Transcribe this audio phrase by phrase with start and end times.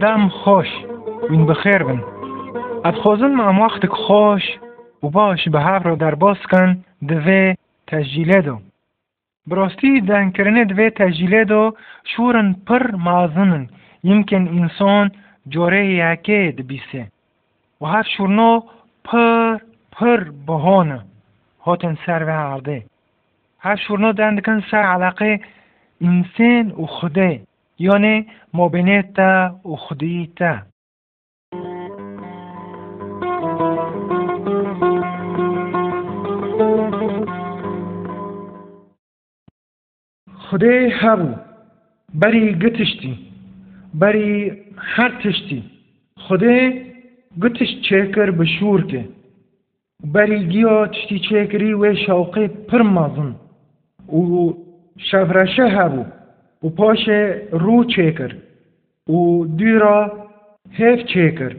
[0.00, 0.68] دم خوش
[1.30, 2.00] وین بخیر بن.
[2.84, 4.42] اد خوزن ام وقت خوش
[5.02, 7.54] و باش به هف را در باز کن دوی
[7.86, 8.58] تسجیله دو.
[9.46, 11.74] براستی دن کرنه دوی تسجیله دو
[12.04, 13.68] شورن پر مازنن.
[14.04, 15.10] يمكن انسان
[15.48, 17.06] جوره یکه دبیسه.
[17.80, 18.60] و هر شورنو
[19.04, 19.58] پر
[19.92, 21.00] پر بهانه.
[21.66, 22.82] هاتن سر و عرده
[23.58, 25.40] هر شورنو دندکن سر علاقه
[26.00, 27.40] انسان و خوده.
[29.02, 30.58] تا و خودی تا
[40.50, 41.34] خدای هبو
[42.14, 43.18] بری گتشتی
[43.94, 45.64] بری هر تشتی.
[46.16, 46.84] خدای
[47.42, 49.08] گتش چکر بشور که
[50.04, 53.34] بری گیا تشتی چکری و شوقی پر مازن.
[54.12, 54.54] و
[54.98, 56.19] شفرشه هبو
[56.64, 57.08] و پاش
[57.52, 58.34] رو چکر
[59.08, 60.12] و دیرا
[60.72, 61.56] هف چکر.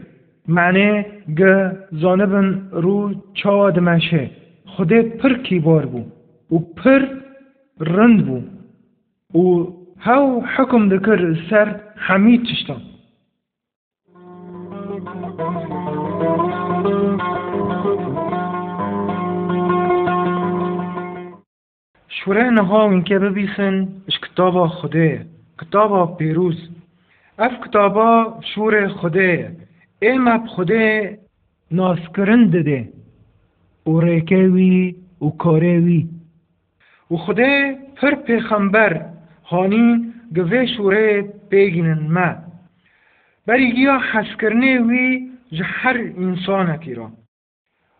[0.48, 1.04] معنی
[1.38, 4.30] گ زانبن رو چا دمشه
[4.66, 6.04] خدای پر کیبار بو
[6.56, 7.02] و پر
[7.80, 8.42] رند بو.
[9.38, 9.66] و
[10.00, 12.80] هاو حکم دکر سر حمید تشتان
[22.24, 25.26] شوره نها این که ببیسن اش کتابا خوده
[25.60, 26.68] کتابا پیروز.
[27.38, 29.56] اف کتابا شور خوده
[30.02, 31.18] ایم اب خوده
[31.70, 32.88] ناسکرن دده.
[33.86, 36.08] و ریکوی و کاروی.
[37.10, 39.06] و خوده پر پیغمبر
[39.44, 42.34] هانی گوه شوره بگینن ما.
[43.46, 47.10] بری گیا حسکرنه وی جهر انسان را.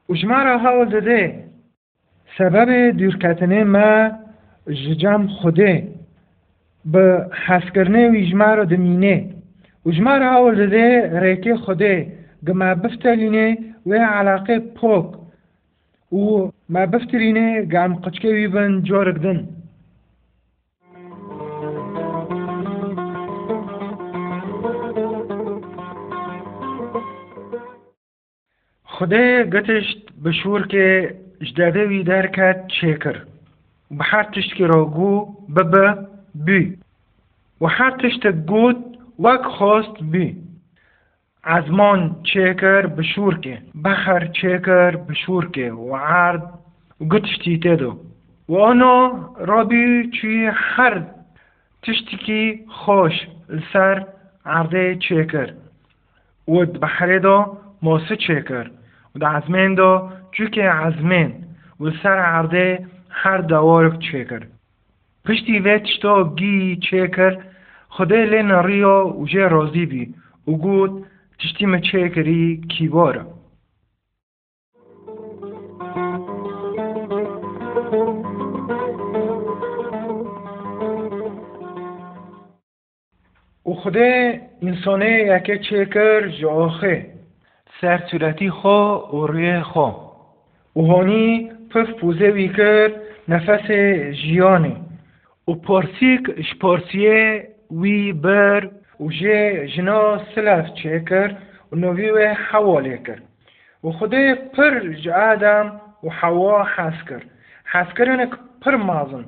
[0.08, 1.41] و جمارا حال دده
[2.38, 4.10] سبب دورکتنه ما
[4.66, 5.88] ججم خوده.
[6.84, 9.30] به حسکرنه وی جمارا دمینه.
[9.86, 12.12] و جمارا حال دده ریکه خوده.
[12.46, 15.06] گما بفتلینه و علاقه پوک
[16.12, 19.48] و ما بفترینه گام قچکه وی بن جارگدن
[28.84, 33.15] خدای گتشت بشور که اجداده وی در کت چیکر
[33.97, 35.97] و هر تشت که را گو ببه
[36.35, 36.77] بی
[37.61, 40.35] و هر تشت گود وک خواست بی
[41.43, 46.43] ازمان چیکر بشور که بخر چیکر بشور که و عرد
[47.09, 47.97] گتشتی تدو
[48.49, 51.03] و آنو رابی چی هر
[51.83, 53.13] تشتی که خوش
[53.73, 54.05] سر
[54.45, 55.53] عرده چیکر
[56.47, 58.71] و بحره دا ماسه چیکر
[59.15, 61.34] و د عزمین دا چوک عزمین
[61.80, 64.42] و عرده هر دوارک چکر.
[65.24, 67.38] پشتی و تشتا گی چکر
[67.88, 68.26] خدای
[68.62, 70.14] ریا و جه رازی بی.
[70.48, 71.06] و گود
[71.38, 73.24] تشتی ما چکری کیباره
[83.66, 84.32] و خدا
[84.62, 87.06] انسانه یکه چکر جاخه.
[87.80, 88.68] سر صورتی خو
[89.16, 90.11] و روی خو
[90.76, 92.92] و هانی پف پوزه وی کرد
[93.28, 93.70] نفس
[94.22, 94.76] جیانی
[95.48, 101.38] و پارسیک شپارسیه وی بر و جه جنا سلف چه کرد
[101.72, 103.22] و نوی و حواله کرد
[103.84, 107.24] و خدای پر آدم و حوا حس کرد
[107.64, 108.30] حس کردن
[108.62, 109.24] پر مازن.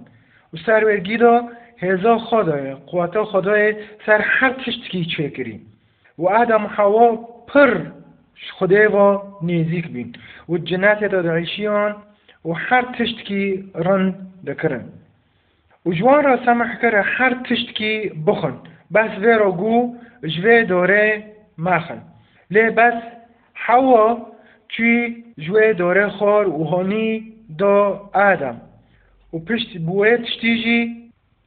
[0.55, 1.43] و سر ورگیدا
[1.79, 3.75] هزا خدای قوتا خدای
[4.07, 5.61] سر هر تشتکی چه کری.
[6.19, 7.17] و آدم حوا
[7.47, 7.81] پر
[8.59, 10.15] خدای و نزیک بین.
[10.49, 11.97] و جنات دا دعیشیان
[12.45, 14.15] و هر تشتکی رن
[14.47, 14.85] دکرن.
[15.87, 18.55] و جوان را سمح کر هر تشتکی بخن.
[18.95, 21.25] بس وی را گو جوه داره
[21.59, 22.03] مخن.
[22.51, 23.03] لی بس
[23.55, 24.27] حوا
[24.69, 28.61] چی جوه داره خار و هانی دا آدم.
[29.33, 30.97] و پشت بوه تشتیجی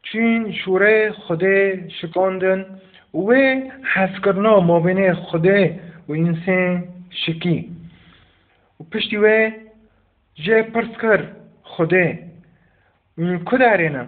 [0.03, 2.65] چین شوره خوده شکاندن.
[3.13, 3.33] و
[3.93, 6.83] حس کرنا مابین خوده وینسین
[7.21, 7.57] شکی.
[8.79, 9.39] و پشتی وێ
[10.43, 11.25] ژێ پرس کرد
[11.71, 12.07] خودێ
[13.17, 14.03] من کودارێنە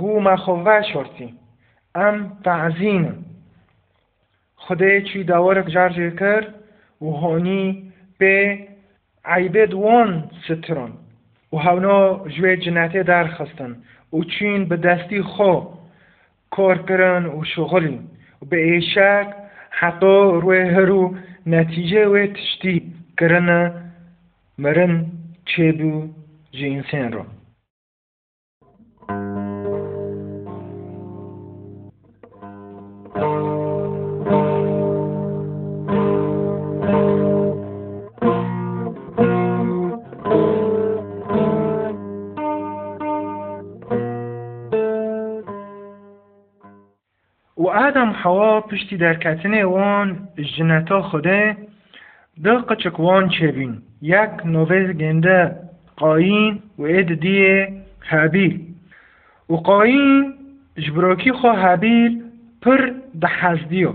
[0.00, 1.28] گو ماخۆڤا شۆرتی
[1.96, 3.14] ئەم تەعزینە
[4.64, 6.48] خودەیەکی داوەرەك جارجێ کرد
[7.04, 7.66] و هۆنی
[8.18, 8.36] پێ
[9.32, 10.10] عیبێت وۆن
[10.44, 10.92] سترۆن
[11.52, 12.00] و هەونۆ
[12.34, 13.72] ژێ جناتێ دارخستن
[14.16, 15.54] و چین بەدەستی خۆ
[16.54, 17.98] کۆرکردن و شغلی.
[18.40, 19.28] و بە ئێشاک
[19.78, 21.14] حتی روی هرو
[21.46, 23.72] نتیجه و تشتی کرنه
[24.58, 25.06] مرن
[25.44, 26.08] چه بو
[26.52, 27.20] جینسین رو.
[27.20, 27.43] آدم
[48.24, 51.56] حوا پشتی در کتنه وان جنتا خوده
[52.44, 53.82] دل قچک وان چبین.
[54.02, 55.56] یک نوه گنده
[55.96, 58.60] قاین و اید دیه حبیل.
[59.50, 60.34] و قاین
[60.78, 62.22] جبراکی خو حبیل
[62.62, 62.90] پر
[63.20, 63.92] ده حزدیو.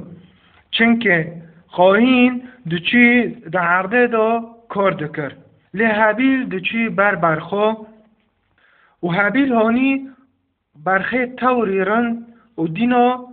[0.72, 1.34] چنکه
[1.72, 2.42] قاین
[2.72, 5.32] دچی ده عرده دا کار دکر
[5.74, 7.74] لی حبیل دچی بر برخو
[9.04, 10.10] و حبیل هانی
[10.86, 12.26] برخه توری رن
[12.58, 13.29] و دینا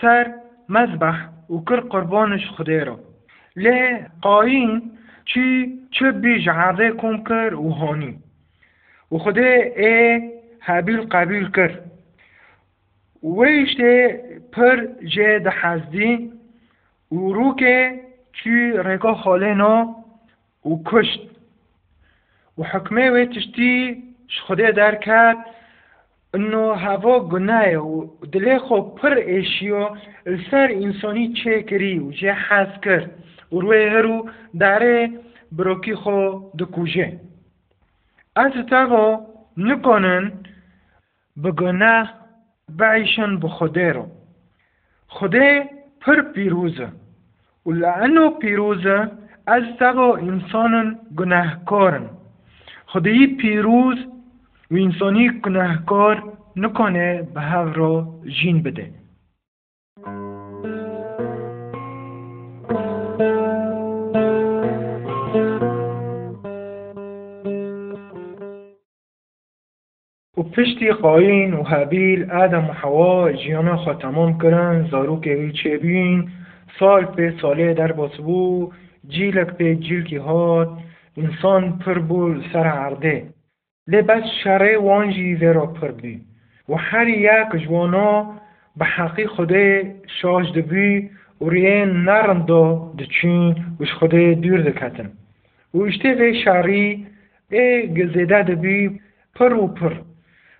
[0.00, 0.34] سر
[0.68, 1.16] مذبح
[1.50, 2.98] و کر قربانش خوده را
[3.56, 4.92] لی قاین
[5.24, 8.18] چی چه بیش عرضه کن کر و هانی
[9.12, 10.30] و خوده ای
[10.60, 11.78] حبیل قبیل کر
[13.22, 14.20] ویشته
[14.52, 16.32] پر جه ده حزدی
[17.12, 18.00] و رو که
[18.32, 19.96] چی رگا خاله نا
[20.64, 21.20] و کشت.
[22.58, 24.02] و حکمه و تشتی
[24.46, 25.36] خوده در کرد
[26.34, 29.88] انه هوا گناه و دل خو پر ایشیو
[30.50, 33.10] سر انسانی چه کری و چه حس کرد.
[33.52, 34.28] و روی هرو
[34.60, 35.10] داره
[35.52, 37.20] بروکی خو دکوژه
[38.36, 40.32] از تاگو نکنن
[41.36, 42.14] به گناه
[42.68, 44.06] بعیشن به خوده رو.
[45.08, 46.88] خوده پر پیروزه.
[47.66, 49.10] و لعنو پیروزه
[49.46, 52.10] از تاگو انسان گناهکارن.
[52.86, 53.98] خدایی پیروز
[54.70, 56.22] و انسانی گناهکار
[56.56, 58.08] نکنه به هر را
[58.42, 58.90] جین بده.
[70.36, 75.76] و پشتی قاین و حبیل آدم و حوا جیانا خوا تمام کرن زارو که چه
[75.78, 76.30] بین.
[76.78, 78.72] سال به ساله در باسبو
[79.08, 80.68] جیلک به جیل کی هات
[81.16, 83.26] انسان پر بول سر عرده
[83.90, 86.20] لبس شره وانجی ورا پر بی
[86.68, 88.34] و هر یک جوانا
[88.76, 91.10] به حقی خوده شاش دبی
[91.40, 95.10] و ریه نرم دا دچین وش خوده دور دکتن
[95.74, 97.06] و اشته و شری
[97.50, 99.00] ای گزیده دبی
[99.34, 99.92] پر و پر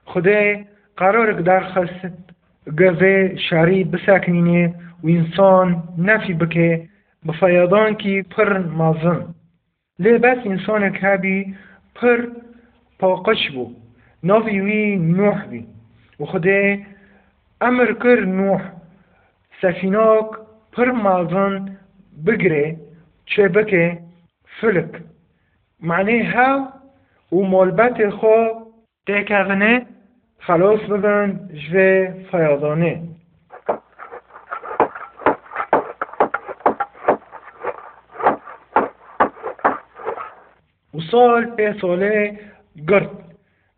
[0.04, 0.64] خوده
[0.96, 2.16] قرار در خست
[2.78, 4.74] گوه شری بسکنینه
[5.04, 6.88] و انسان نفی بکه
[7.28, 9.34] بفیادان کی پر مازن.
[9.98, 11.54] لبس انسان کبی
[11.94, 12.26] پر
[13.00, 13.72] پاقش بو.
[14.22, 15.66] ناوی وی نوح بی.
[16.20, 16.76] و خدا
[17.60, 18.62] امر کر نوح.
[19.62, 20.30] سفیناک
[20.72, 21.78] پر مازن
[22.26, 22.76] بگره
[23.26, 23.98] چه بکه؟
[24.60, 25.02] فلک.
[25.80, 26.68] معنی ها
[27.32, 28.36] و مالبت خو
[29.06, 29.86] تکرنه
[30.38, 33.02] خلاص ببن جوه فیاضانه.
[40.94, 42.38] و سال به ساله
[42.88, 43.10] گرد.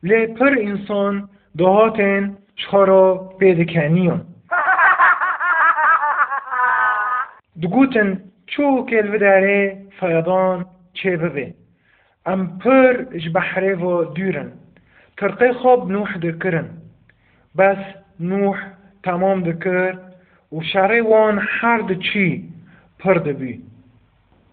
[0.02, 1.28] لی پر انسان
[1.58, 4.20] دهاتن چخارا پیدکنیان
[7.62, 11.54] دگوتن چو کلوه داره فیضان چه ببه.
[12.26, 14.52] ام پر جبحره و دورن
[15.16, 16.68] ترقی خواب نوح دکرن.
[17.58, 17.76] بس
[18.20, 18.58] نوح
[19.02, 19.98] تمام دکر
[20.52, 22.48] و شره وان هر چی
[22.98, 23.62] پر دبی.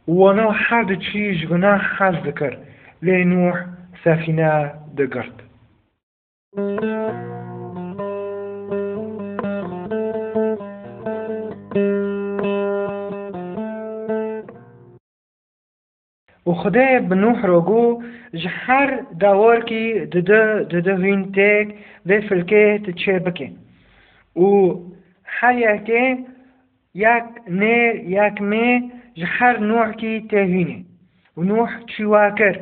[0.07, 2.57] وانا هر چی جگناه حز دکر.
[3.01, 3.65] لی نوح
[4.03, 4.53] سەفینە
[4.97, 5.37] دەگرت.
[16.49, 17.85] و خدای بنوح ڕۆگو
[18.41, 18.89] ji her
[19.21, 21.67] dawarkî dide dide hûn têk
[22.07, 23.53] vê filkê tu çê bikin
[24.45, 24.49] û
[25.37, 26.05] her yekê
[27.03, 27.25] yek
[27.61, 28.67] nêr yek mê
[29.19, 30.79] ji her nuhkî tê hûnê
[31.37, 32.55] û nuh çîwa kir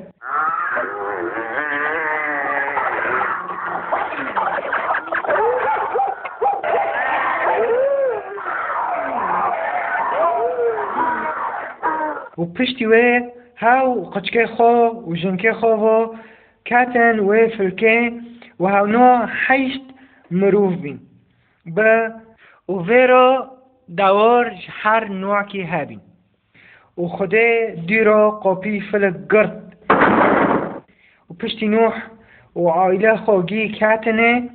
[12.38, 13.22] و پشتی وی
[13.58, 16.16] هاو قچکه خو و جنکه خو و
[16.66, 18.12] کتن و فلکه
[18.60, 19.82] و هاو نو حیشت
[20.32, 21.00] مروف بین.
[21.66, 22.10] با
[22.70, 23.52] و ویرا
[23.98, 26.02] دوار هر نوع کی هبین
[26.98, 29.76] و خوده دیرا قاپی فلک گرد
[31.30, 31.94] و پشتی نوح
[32.56, 34.50] و عائله خوگی کتنه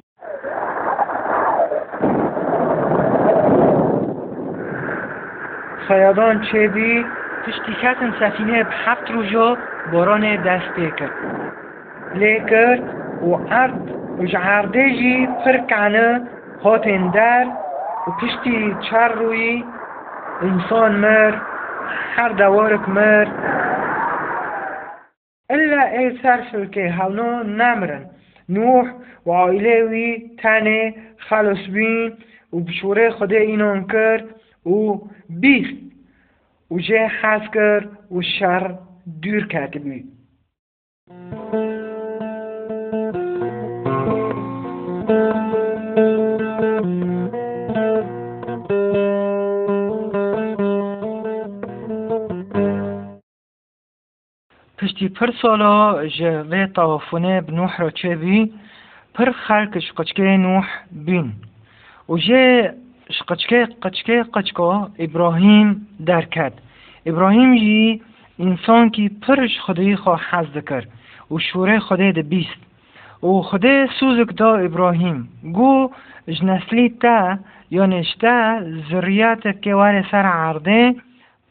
[5.88, 7.04] خیادان چه بی؟
[7.46, 9.58] تشتی کتن سفینه هفت روزا
[9.92, 11.12] باران دسته کرد.
[12.14, 12.80] لیکر
[13.22, 16.20] و ارد و جعرده جی پر کنه
[16.64, 17.46] هاتن در
[18.06, 19.64] و پشتی چر روی
[20.42, 21.34] انسان مر
[22.16, 23.26] هر دوارک مر.
[25.50, 28.04] الا ای سرفل که هونو نمرن
[28.48, 28.86] نوح
[29.26, 32.12] و عائله وی تنه خلص بین
[32.52, 34.24] و بشوره خدا اینان کرد
[34.66, 34.98] و
[35.40, 35.81] بیخت.
[36.72, 38.78] و جه حس کرد و شر
[39.22, 40.04] دور بی
[54.78, 58.52] پشتی پر سالا جه و طوافونه بنوح را چه بی؟
[59.14, 61.32] پر خلقش قچکه نوح بین.
[62.08, 62.74] و جه
[63.28, 66.52] قچکه قچکه قچکا ابراهیم در کد
[67.06, 68.02] ابراهیم جی
[68.38, 70.88] انسان کی پرش خدای خواه حزد کرد
[71.30, 72.62] و شوره خدای ده بیست
[73.22, 75.90] و خدای سوزک دا ابراهیم گو
[76.28, 77.38] جنسلی تا
[77.70, 80.94] یا نشتا ذریات که وار سر عرده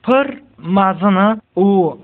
[0.04, 1.62] پر مازنه و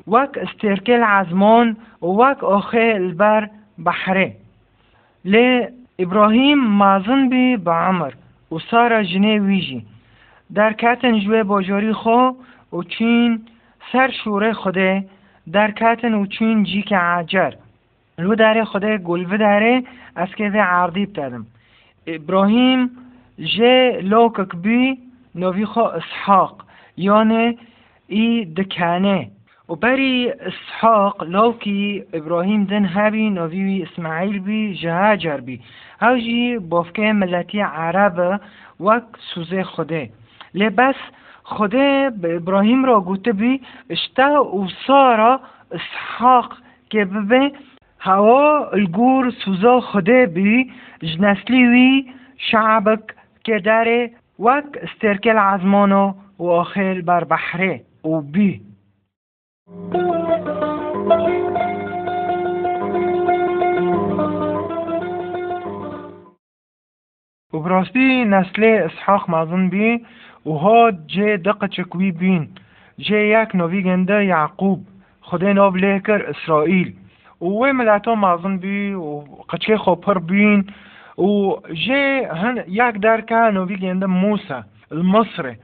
[0.08, 3.50] وک استرکل عزمان و وک آخه البر
[3.86, 4.34] بحره
[5.26, 5.68] لی
[6.00, 8.12] ابراهیم مازن بی با عمر
[8.52, 9.86] و سارا جنه ویجی
[10.54, 12.30] در کتن جوه باجاری خو
[12.74, 13.42] و چین
[13.92, 15.06] سر شوره خوده
[15.52, 17.54] در کتن و چین جی که عجر
[18.18, 19.84] لو داره خوده گلوه داره
[20.16, 21.46] از که ده عردی بتدم
[22.08, 22.90] ابراهیم
[23.40, 24.98] جه لوکک بی
[25.36, 26.64] نوی خو اسحاق
[26.98, 27.58] یعنی
[28.08, 29.30] ای دکانه
[29.70, 35.60] و بری اسحاق لوکی ابراهیم دن هبی نوی اسماعیل بی جهاجر بی.
[36.02, 38.42] هاجی بافکه ملتی عرب
[38.80, 40.10] وک سوزه خوده
[40.54, 40.96] لبس
[41.44, 45.40] خوده به ابراهیم را گوته بی اشتا و سارا
[45.72, 46.54] اسحاق
[46.90, 47.52] که ببه
[48.00, 52.06] هوا الگور سوزا خوده بی جنسلی وی
[52.38, 53.00] شعبک
[53.44, 58.62] که داره وک استرکل عزمانو و آخر بر بحره و بی
[67.55, 70.01] و براستی نسل اسحاق مازن بی
[70.47, 72.49] و ها جه دقه چکوی بین
[72.99, 74.81] جه یک نوی گنده یعقوب
[75.21, 76.95] خدا نو لیکر اسرائیل
[77.41, 80.65] و وی ملتا مازن بی و قچه خوپر بین
[81.19, 81.57] و
[81.87, 84.61] جه هن یک درکه نوی گنده موسى
[84.93, 85.57] المصري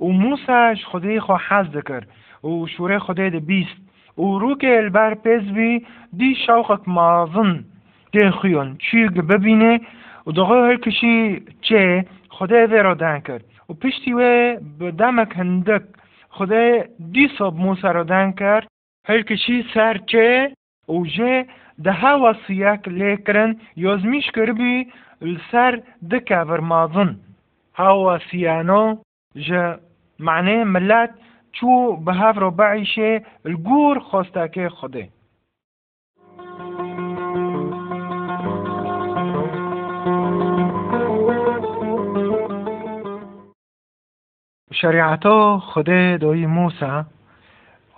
[0.00, 2.08] و موسى خدای خو حز کرد
[2.44, 3.76] و شوره خدای ده بیست
[4.18, 5.86] و روک البر پیز بی
[6.16, 7.64] دی شوقک مازن
[8.12, 9.80] ده خیون چی ببینه
[10.27, 13.45] و هر کشی چه خدای وی را دن کرد.
[13.69, 15.83] و پشتی وی به دمک هندک
[16.29, 18.67] خدای دی صاب موسی را دن کرد.
[19.07, 20.53] هر کشی سر چه
[20.89, 21.45] و جه
[21.83, 24.87] ده ها وصیک لیکرن یازمیش کربی
[25.21, 27.15] السر دکه ورمازن
[27.75, 28.97] ها وصیانو
[29.35, 29.77] جه
[30.19, 31.09] معنی ملت
[31.51, 35.20] چو به هف را بعیشه الگور خواستکه خوده شریعتا
[45.60, 47.04] خدا دایی موسا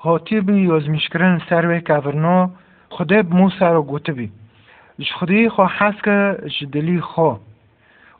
[0.02, 2.50] هاتی بی یازمیشکرن سر و کورنا
[2.90, 4.32] خدا موسا را گوته بی
[5.18, 7.40] خودی خوا حس که جدلی خوا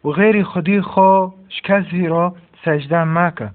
[0.05, 3.51] و غیر خودی خوا کسی را سجده مکه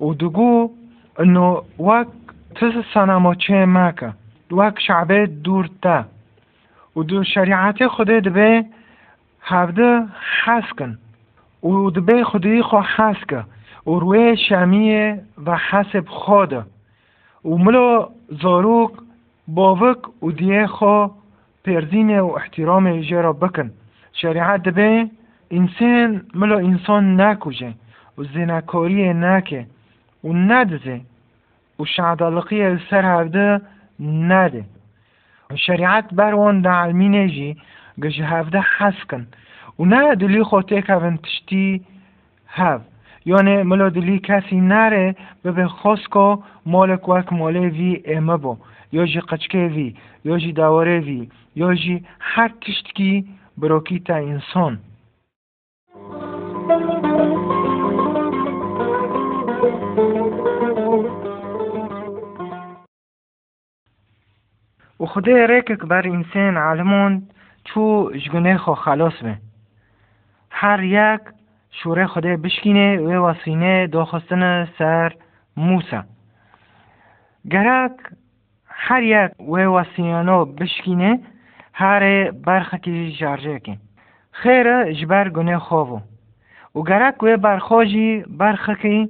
[0.00, 0.70] و دگو
[1.18, 2.06] انه وک
[2.54, 4.12] تس سنما چه مکه
[4.52, 6.04] وک شعبه دور تا
[6.96, 8.64] و دو شریعت خدا دبه
[9.42, 10.02] هفته
[13.87, 16.65] اروه شمیه و حسب خدا
[17.41, 18.09] اوملو
[18.41, 18.91] زاروق
[19.47, 21.07] باوک و دیه خو
[21.65, 23.71] پرزین و احترام جرا بکن.
[24.13, 25.09] شریعت دبه
[25.51, 27.73] انسان ملو انسان نکوجه
[28.17, 29.65] و زنکاری نکه
[30.23, 31.01] و ندزه
[31.79, 33.61] و شعدالقی سر هفته
[33.99, 34.65] نده.
[35.55, 37.57] شریعت بروان ده علمی نجی
[38.03, 39.27] گجه هفته حس کن.
[39.79, 41.81] و نه دلی خود تکوین تشتی
[42.47, 42.94] هفت
[43.25, 45.69] یعنی ملا دلی کسی نره به به
[46.13, 48.57] که مالک وک ماله وی امه با
[48.91, 53.25] یا جی قچکه وی یا جی دواره وی یا جی هر تشتکی
[53.57, 54.79] بروکی تا انسان.
[64.99, 67.27] و خدای ریکک بر انسان علمون
[67.63, 69.37] چو جگونه خو خلاص به
[70.49, 71.34] هر یک
[71.83, 75.13] شوره خدای بشکینه و واسینه داخستن سر
[75.57, 76.03] موسا.
[77.51, 77.91] گرک
[78.67, 81.19] هر یک و واسینانو بشکینه
[81.73, 83.77] هر برخکی جارجه کن
[84.31, 86.01] خیر جبر گناه خوابو
[86.75, 86.81] و.
[86.83, 89.09] گرک و برخاجی برخکی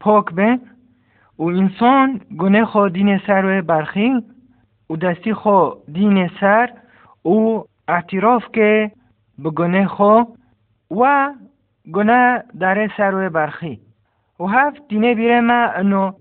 [0.00, 0.58] پاک به.
[1.38, 4.12] و انسان گناه خو دین سر و برخی.
[4.90, 6.70] و دستی خو دین سر
[7.24, 8.90] و اعتراف که
[9.38, 10.22] به گناه خو
[10.90, 11.32] و
[11.93, 13.79] گناه در سروی برخی
[14.39, 16.11] و هفت دینه بیره ما انو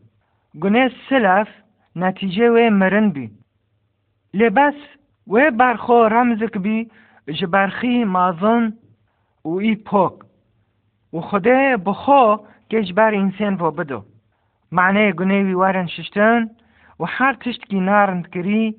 [0.60, 1.48] گناه سلف
[1.96, 3.30] نتیجه و مرن بی
[4.34, 4.74] لبس
[5.26, 6.90] و برخو رمزک بی
[7.26, 8.72] جبرخی مازن
[9.44, 10.12] و ای پاک
[11.12, 12.36] و خدا بخو
[12.70, 14.04] گج بر انسان و بدو
[14.72, 16.50] معنی گناهی وارن ششتن
[17.00, 18.74] و هر تشت کی نارند کری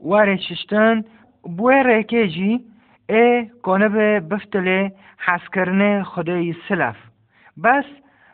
[0.00, 1.04] واره ششتن
[1.42, 2.60] بوی ریکه جی
[3.11, 6.95] ای به بفتله حس کرنه خدای سلف
[7.63, 7.85] بس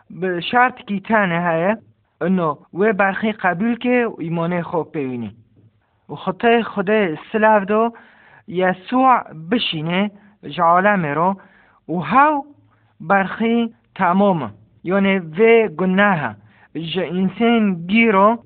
[0.10, 1.78] به شرط کی تانه هایه؟
[2.22, 5.36] انو و برخی قبول که و ایمانه خوب ببینی.
[6.10, 7.94] و خطای خدای سلف دو
[8.48, 10.12] یسوع بشینه
[10.50, 11.36] جعالم رو
[11.90, 12.46] و هاو
[13.00, 14.54] برخی تمام.
[14.84, 16.36] یعنی و گناه.
[16.96, 18.44] جا انسان گیرو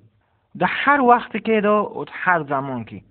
[0.60, 3.02] ده هر وقت که دو و هر زمان که.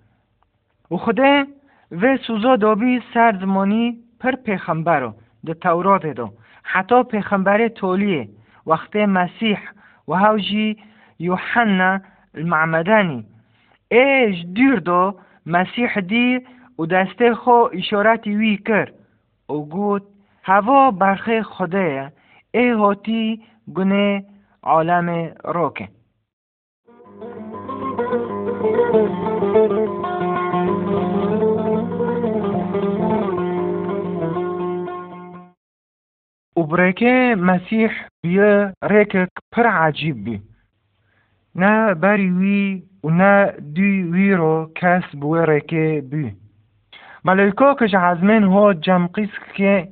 [0.91, 1.45] و خدا
[1.91, 5.13] و سوزا دابی سر زمانی پر پیخمبرو
[5.45, 6.29] ده تورات دو.
[6.63, 8.29] حتی پیخمبر تولیه.
[8.67, 9.59] وقت مسیح.
[10.07, 10.77] و هاوجی
[11.19, 12.01] یوحنا
[12.35, 13.25] المعمدانی.
[13.91, 16.39] ایش دیر دو مسیح دی
[16.79, 18.89] و دسته خو اشارتی وی کر.
[19.49, 20.03] و گوت
[20.43, 22.11] هوا برخه خدایه.
[22.53, 23.41] ای هاتی
[23.75, 24.23] گنه
[24.63, 25.87] عالم روکه
[36.61, 37.89] و برکه مسیح
[38.23, 40.41] بیه ریکک پر عجیب بی
[41.55, 46.35] نه بری وی و نه دی وی رو کس بوی ریکه بی
[47.79, 49.09] که جهزمن ها جمع
[49.55, 49.87] که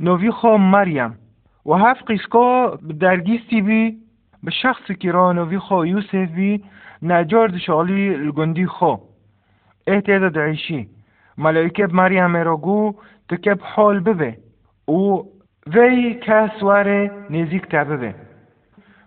[0.00, 1.18] نوی خو مریم
[1.66, 3.96] و هفت قیسکا درگیستی بی
[4.42, 6.64] به شخص که را نوی خو یوسف بی
[7.02, 8.96] نجار دشالی الگندی خو.
[9.86, 10.88] احتیاد دعیشی
[11.38, 12.94] ملائکه مریم را گو
[13.28, 14.36] تکب حال ببه.
[14.88, 15.22] و
[15.67, 18.15] وی کس واره نزیک تا ببه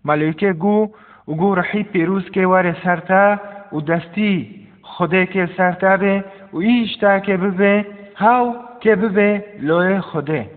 [0.05, 0.89] ملائکه گو
[1.29, 3.41] و گو رحی پیروز که واره سرتا
[3.73, 10.51] و دستی خوده که سرتا به و ایشتا که ببه هاو که ببه لوه خوده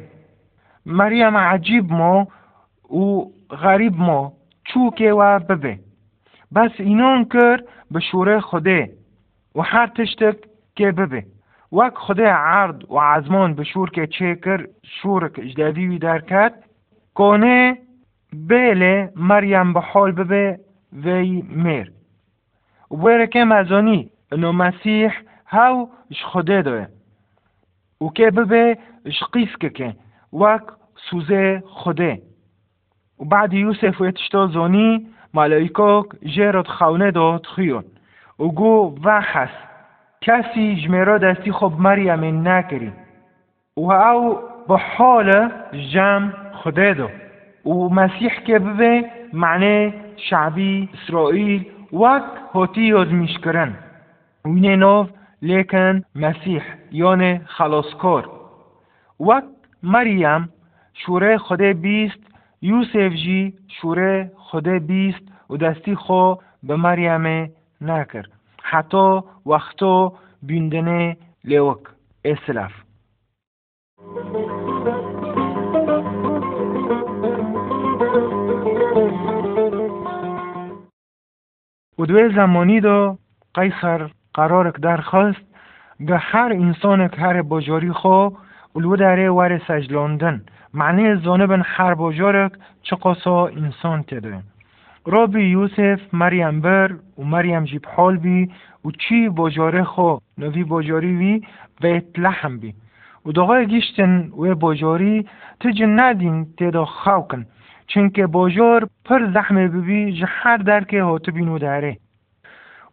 [0.85, 2.27] مریم عجیب ما
[2.89, 4.33] و غریب ما
[4.63, 5.79] چو که و ببه
[6.55, 8.89] بس اینان کر به شوره خوده
[9.55, 10.35] و هر تشتک
[10.75, 10.91] که
[11.76, 14.08] وک خدا عرض و عزمان که
[15.02, 16.64] شورک اجدادی وی در کرد
[17.14, 17.78] کنه
[18.32, 20.58] بله مریم به حال ببه
[20.92, 21.92] وی میر.
[22.90, 25.12] و که مزانی انو مسیح
[25.46, 26.86] هاو اش خوده دوه.
[28.00, 29.94] و که ببه اش قیس که
[30.32, 30.62] وک
[31.10, 32.22] سوزه خوده
[33.20, 37.84] و بعد یوسف و اتشتا زانی ملائکاک جیرد خونه داد خیون.
[38.38, 39.75] و گو وحس
[40.20, 42.92] کسی جمیرا دستی خب مریم نکری.
[43.76, 45.50] و او به حال
[45.92, 47.08] جمع خوده دو.
[47.70, 50.88] و مسیح که ببه معنی شعبی
[52.54, 53.74] هاتی یاد میشکرن.
[54.44, 55.06] وینه ناو
[55.42, 58.30] لیکن مسیح یعنی خلاصکار.
[59.20, 59.44] وک
[59.82, 60.48] مریم
[60.94, 62.18] شوره خوده بیست
[62.62, 68.24] یوسف جی شوره خوده بیست و دستی خو به مریم نکر.
[68.70, 71.78] حتی وقتو بیندنه لیوک
[72.24, 72.72] اسلاف
[81.98, 83.18] و دوی زمانی دا
[83.54, 84.80] قیصر قرارک
[86.00, 86.52] به هر
[87.08, 88.30] که هر باجاری خو
[88.72, 90.44] اولو داره ور سجلاندن.
[90.74, 92.52] معنی زانبن هر باجارک
[92.82, 94.02] چه قصا انسان
[95.08, 98.50] رابی یوسف مریم بر و مریم جیب حال بی
[98.84, 101.42] و چی باجاره خو نوی باجاری وی
[101.82, 102.74] و لحم بی
[103.26, 105.26] و داغای گیشتن و باجاری
[105.60, 107.46] تج ندین تدا خاوکن
[107.86, 111.96] چونکه باجار پر زحمه ببی جهر درکه هاتو بینو داره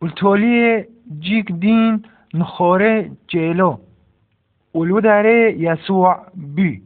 [0.01, 0.83] و تولی
[1.19, 3.77] جیک دین نخوره جیلو
[4.75, 6.15] ولو داره یسوع
[6.55, 6.81] بی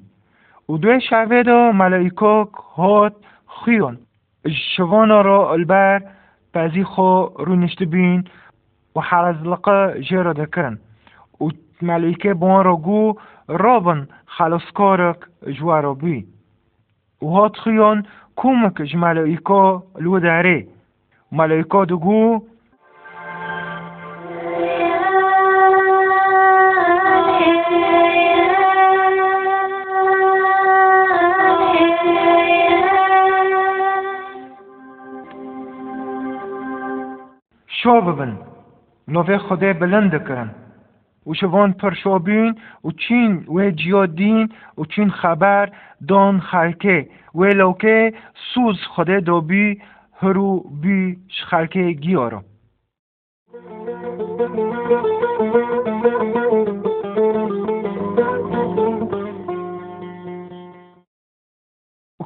[0.69, 3.13] و دوی شعبه دا ملائکاک هات
[3.65, 3.97] خیون
[4.47, 6.01] Shivona ro ilbar
[6.53, 8.23] pazi xo runishti bin
[8.95, 10.79] و حرزلقه جره دکرن
[11.41, 11.49] و
[11.81, 13.13] ملیکه بان را گو
[13.47, 16.25] رابن خلاصکارک جوارا بی
[17.21, 18.05] و هات خیان
[18.36, 20.67] کومک جملائکا لو داره.
[21.31, 22.43] ملائکا دگو
[37.88, 38.38] شو ببن.
[39.08, 40.50] نوی خدا بلند کرن.
[41.28, 45.69] و شوان پرشابین و چین و جیادین و چین خبر
[46.08, 47.10] دان خلکه.
[47.36, 48.13] و لوکه
[48.54, 49.82] سوز خوده دابی
[50.21, 51.17] هرو بی
[51.50, 52.41] خلکه گیارو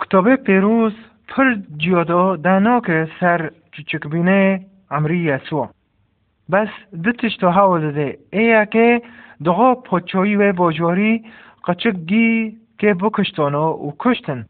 [0.01, 0.93] کتاب پیروز
[1.27, 2.81] پر جیادا دانا
[3.19, 5.67] سر چچک بینه amri Yeshua.
[6.51, 6.71] Bəs
[7.03, 9.01] ditiş to havazede eya ke
[9.45, 11.23] doğu poçoyu ve bojori
[11.65, 14.45] kaçık gi ke bu kıştono u kıştın.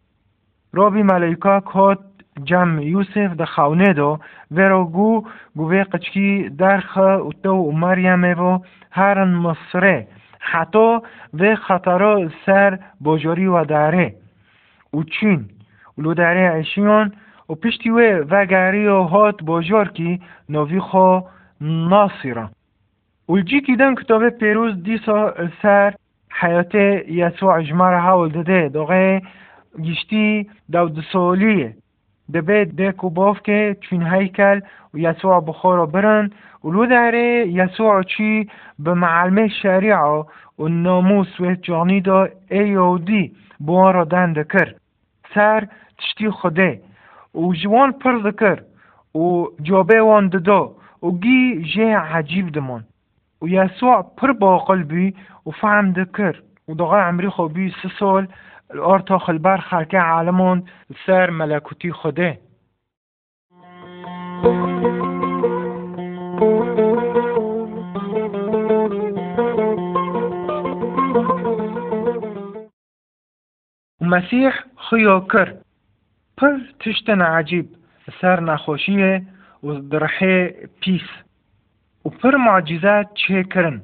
[0.75, 2.01] Robi maleyka kot
[2.49, 4.09] جم یوسف د خاونه دو.
[4.57, 5.11] ورو گو
[5.59, 6.91] گوه قچکی درخ
[7.27, 8.59] و تو و مریمه و
[8.91, 10.07] هرن مصره.
[10.39, 10.89] حتی
[11.39, 14.15] و خطرا سر بجاری و داره
[14.93, 15.49] و چین.
[15.97, 17.13] و لو داره اشیان
[17.51, 21.19] و پشتی و و گری و هات باجار کی نوی خو
[21.61, 22.49] ناصرا.
[23.29, 25.93] الجی کیدن کتاب پیروز دیسا سر
[26.39, 28.69] حیات یسوع اجمار حول داده.
[28.69, 29.21] داغه
[29.79, 31.75] گشتی دود سالیه
[32.33, 34.59] دبه دک و باف که چون هیکل
[34.93, 36.31] و یسوع بخورا برن.
[36.63, 40.23] ولو داره یسوع چی به معلمه شریعه
[40.59, 44.75] و ناموس و جانی دا ایودی بوان دند کرد.
[45.35, 46.81] سر تشتی خوده.
[47.34, 48.62] و جوان پر ذکر
[49.14, 52.84] و جابه وان ددا و گی جه عجیب دمان
[53.42, 55.14] و یسوع پر با قلبی
[55.46, 58.28] و فهم دکر و دقا عمری خوبی سه سال
[58.70, 60.62] الارتا خلبر خلکه عالمون
[61.06, 62.38] سر ملکوتی خوده
[74.00, 74.50] مسیح
[74.90, 75.64] خیا کرد
[76.41, 77.65] پر تشتن عجیب
[78.21, 79.21] سر نخوشیه
[79.63, 81.07] و درحه پیس.
[82.05, 83.81] و پر معجزات چه کرن؟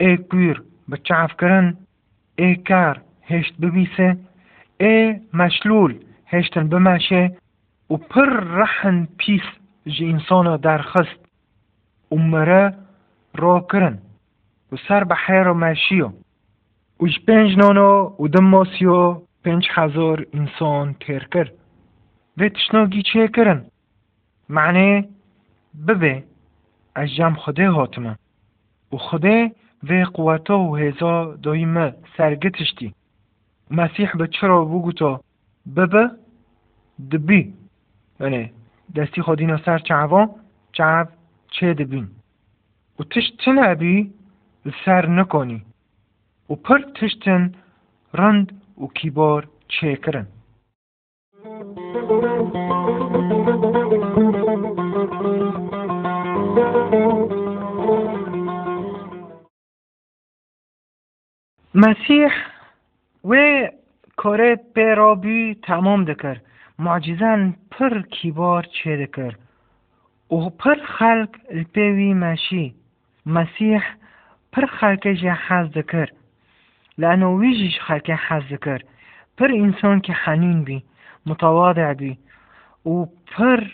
[0.00, 1.76] ای کویر بچعف کرن؟
[2.38, 4.16] ای کار هشت ببیسه؟
[4.80, 5.94] ای مشلول
[6.26, 7.36] هشتن بماشه
[7.90, 9.46] و پر رحن پیس
[9.86, 11.20] جی انسانا درخست
[12.12, 12.74] و مره
[13.34, 13.98] را کرن.
[14.72, 16.06] و سر به حیر ماشیو
[17.00, 21.52] و پنج نانو و دماسیو پنج هزار انسان تیر کرد
[22.38, 23.64] و تشناگی چه کرن
[24.48, 25.08] معنی
[25.88, 26.24] ببه
[26.94, 28.18] از جم خوده هاتمه
[28.92, 32.94] و خوده و قوتا و هزا دایم سرگتشتی
[33.70, 35.20] مسیح به چرا بگو تا
[35.76, 36.10] ببه
[37.12, 37.54] دبی.
[38.20, 38.50] یعنی
[38.96, 40.30] دستی خودینا سر چعوا
[40.72, 41.06] چعو
[41.50, 42.08] چه دبین.
[43.00, 44.12] و تشت نبی
[44.84, 45.62] سر نکنی
[46.50, 47.54] و پر تشتن
[48.14, 50.26] رند و کیبار چه کرن
[51.58, 51.64] مسیح
[63.24, 63.36] و
[64.16, 66.36] کار پیرابی تمام دکر.
[66.78, 69.32] معجزان پر کیبار چه دکر؟
[70.30, 72.74] و پر خلق الپیوی ماشی
[73.26, 73.80] مسیح
[74.52, 76.08] پر خلق جه حز دکر.
[76.98, 78.78] لانه ویجیش خلق حز دکر.
[79.38, 80.82] پر انسان که حنین بی.
[81.26, 82.18] متواضع بی
[82.86, 83.64] و پر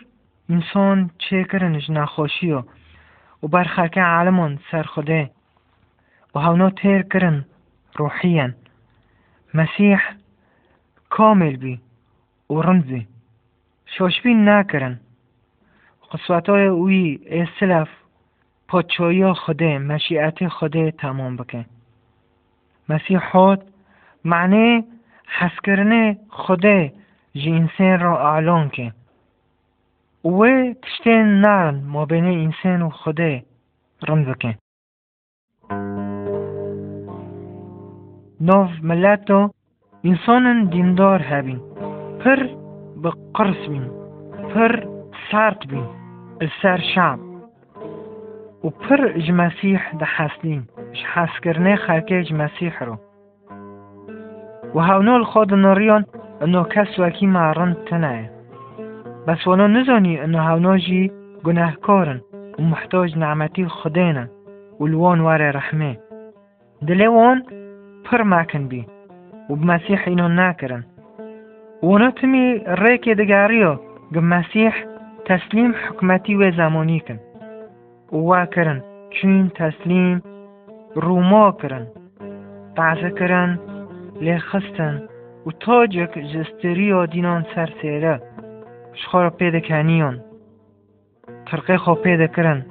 [0.51, 2.63] انسان چه کرنش نخوشی و
[3.43, 5.31] و برخلکه عالمان سر خوده.
[6.35, 7.45] و هاونا تیر کرن
[7.97, 8.55] روحيا
[9.55, 10.17] مسيح
[11.11, 11.81] كامل بي
[12.51, 13.07] ورمزي
[13.87, 14.97] شوشبين ناكرن
[16.11, 17.89] قصواتای اوی اسلف
[18.69, 21.65] پاچایی خوده مشیعت خوده تمام بکن.
[22.89, 23.65] مسیح خود
[24.25, 24.85] معنی
[25.27, 26.93] حس کردن خوده
[27.37, 28.93] جی را اعلان کن
[30.25, 31.83] و تشتین نرن.
[31.87, 33.45] ما بین انسان و خوده.
[34.09, 34.55] رمز کن
[38.41, 39.51] ناف ملتو
[40.05, 41.61] انسان دیندار هبین.
[42.25, 42.49] پر
[43.03, 43.91] به قرص بین.
[44.55, 44.87] پر
[45.33, 45.87] سرد بین.
[46.41, 47.19] السر شعب
[48.65, 52.99] و پر اج مسیح ده حسلین اج حس کرنه خلقه اج مسیح رو.
[54.75, 56.05] و هاونال خود ناریان
[56.45, 58.29] ئەنۆ کەسوەکی ماڕن تەنایە.
[59.27, 61.11] بەس وەنۆ نزۆنی ئەنۆ هاونۆژی
[61.47, 62.21] گوناهکۆرن
[62.59, 64.25] و محتۆج نامەتی خدێنە
[64.81, 65.93] ولوۆن وارێ ڕەحمێ.
[66.87, 67.39] دلێوەن
[68.07, 68.83] پڕ ماکن بی
[69.51, 70.83] و بمەسیح ئینۆ ناکردن
[71.89, 72.47] وەنۆتمی
[72.81, 73.81] ڕێکێ دەگاریەوە
[74.15, 74.75] گمەسیح
[75.29, 77.19] تەسلیم حکومەتی وێزامۆنیکن.
[78.29, 78.79] واکردن
[79.15, 80.19] چین تەسلیم
[81.05, 81.85] ڕوومۆکردن
[82.77, 83.51] تازەکردن
[84.25, 84.95] لێ خستن
[85.47, 88.23] و تاجک جستری و دینان سر سیره
[88.95, 90.21] شخور پیدا کنیون
[91.47, 92.67] ترقی خو پیدا کرن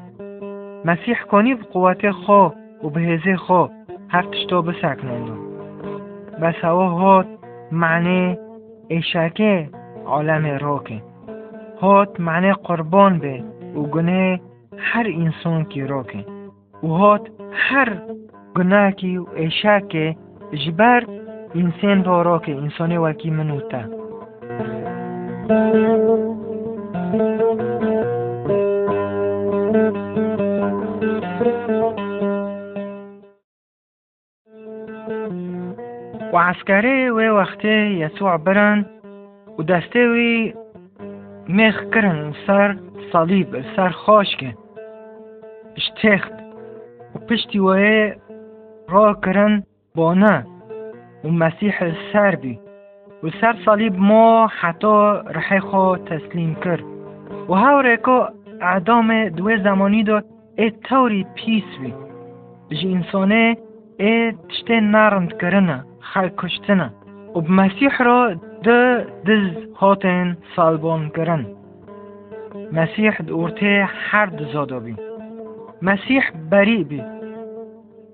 [0.85, 2.49] مسیح کنی قوت خو
[2.83, 3.67] و به هزه خو.
[4.09, 4.61] هر تشتا
[6.41, 7.27] بس هوا هات
[7.71, 8.37] معنی
[8.87, 9.69] ایشکه
[10.05, 11.01] عالم راکه.
[11.81, 13.43] هات معنی قربان به
[13.75, 14.39] و گناه
[14.77, 16.25] هر انسان کی راکه.
[16.83, 18.01] و هات هر
[18.55, 20.15] گناه کی و ایشکه
[20.65, 21.03] جبر
[21.53, 23.81] insen roroke insone waki menuta
[36.33, 38.85] وعسكري ووقتي يسوع برن
[39.57, 40.53] ودستوي
[41.49, 42.77] مخ کرن سر
[43.11, 44.53] صلیب سر خاشکن
[45.77, 46.33] اشتخت
[47.15, 48.15] و پشتی وای
[48.89, 49.63] را کرن
[49.95, 50.52] بانه
[51.23, 51.73] و مسیح
[52.13, 52.59] سر بی
[53.23, 56.83] و سر صلیب ما حتی رحی خو تسلیم کرد.
[57.49, 58.27] و هاوره که
[58.61, 60.25] اعدام دو زمانی داد
[60.57, 61.93] ای طوری پیس بی
[62.75, 63.57] جی انسانه
[63.99, 66.93] ای تشته نرند کرنه خلق کشتنه
[67.35, 68.33] و مسیح را
[68.63, 71.45] ده دز هاتن سالبان کرن
[72.71, 74.95] مسیح دورته هر دزادا بی.
[75.81, 77.03] مسیح بری بی.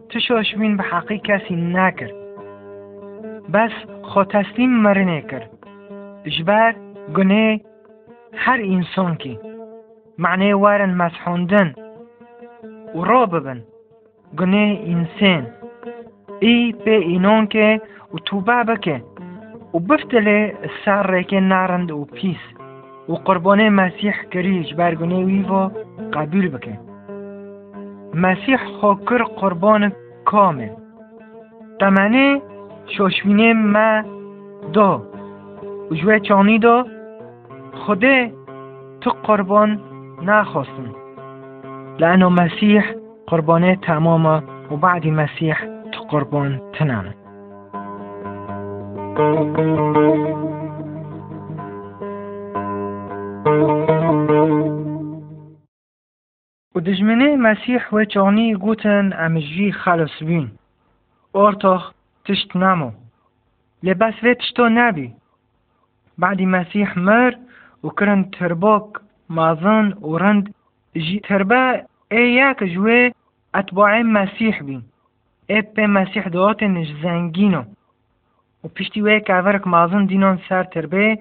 [0.09, 2.18] تشاش بین به حقی کسی نکرد.
[3.53, 5.49] بس خو تسلیم مرنه کرد.
[6.25, 6.75] اجبر
[7.15, 7.59] گناه
[8.35, 9.39] هر انسان کی.
[10.17, 11.73] معنی وارن مسحوندن
[12.95, 13.63] و را ببن.
[14.38, 15.47] گناه انسان.
[16.39, 17.81] ای به اینان که
[18.13, 19.03] و توبه بکه.
[19.73, 20.53] و بفتله
[20.85, 22.43] سر که نرند و پیس.
[23.09, 25.69] و قربان مسیح کریج برگنه وی و
[26.13, 26.79] قبول بکه.
[28.13, 29.91] مسیح خاکر قربان
[30.25, 30.69] کامل
[31.79, 32.41] تمنه
[32.97, 34.04] شوشوینه ما
[34.73, 35.02] دا.
[35.91, 36.86] و جوه چانی دا.
[37.73, 38.32] خوده
[39.02, 39.80] تو قربان
[40.21, 40.91] نخواستن
[41.99, 42.84] لأنه مسیح
[43.28, 45.56] قربانه تماما و بعد مسیح
[45.91, 47.13] تو قربان تنم
[56.75, 60.52] و دجمنه مسیح و چانی گوتن امجی خلص بین.
[61.36, 61.93] ارتاخ
[62.29, 62.91] تشت نمو
[63.83, 65.13] لباس تشتو نبی.
[66.17, 67.33] بعد مسیح مر
[67.83, 68.89] و کرن ترباک
[69.29, 70.53] مازن رند.
[70.93, 71.75] جی تربا
[72.11, 73.11] ای یک جوه
[73.53, 74.81] اتباع مسیح بین
[75.47, 77.63] ای به مسیح دواتن زنگینو.
[78.63, 81.19] و پشتی وی که مازن دینان سر تربه.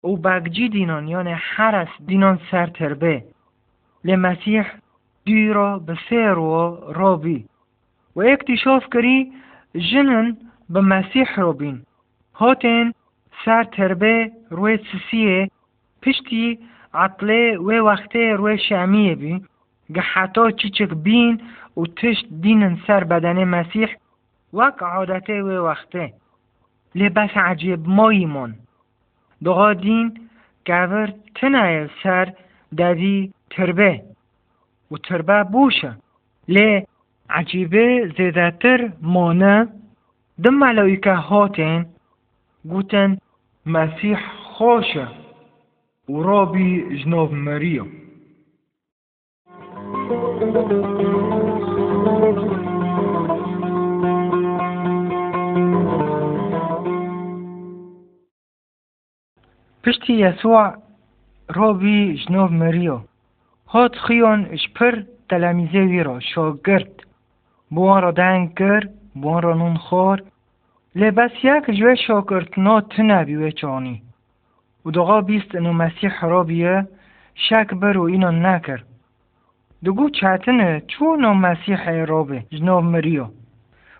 [0.00, 3.33] او بگجی دینان یعنی از دینان سر تربه.
[4.04, 4.76] لمسيح
[5.26, 7.46] ديرا بسيرو رابي
[8.14, 9.32] واكتشاف كري
[9.74, 10.36] جنن
[10.68, 11.82] بمسيح رابين
[12.40, 12.92] هاتن
[13.44, 15.50] سر تربه روی سسیه
[16.02, 16.58] پشتی
[16.94, 19.40] عطلة و وقته روی شعمیه بی
[19.94, 21.40] گه حتا چیچک بین
[21.76, 23.88] و تشت دینن سر بدن مسیح
[24.52, 26.12] وک عادته و وقته
[26.94, 28.54] لبس عجیب ماییمان
[29.44, 30.28] دعا دین
[30.66, 32.32] گور تنه سر
[32.78, 34.00] ددی تربه.
[34.90, 35.96] و تربه بوشه.
[36.48, 36.86] لي
[37.30, 39.68] عجيبه زيداتر مونا
[40.38, 41.86] دم علويكا هاتين
[42.70, 43.18] قوتن
[43.66, 45.08] مسيح خوشه.
[46.08, 47.84] ورابي جنوب مريو
[59.82, 60.74] پشتی یسوع
[61.50, 62.98] رابی جنوب مریو
[63.74, 67.02] هات خیان اشپر تلمیزه وی را شاگرد
[67.70, 70.22] بوان را دنگ کرد بوان را نون خور
[70.94, 74.02] لبس یک جوه شاگرد نا تنبی و چانی
[74.86, 76.86] و دقا بیست انو مسیح را بیه
[77.34, 78.82] شک برو اینا نکر
[79.84, 83.26] دگو چتنه چو نو مسیح را به جناب مریو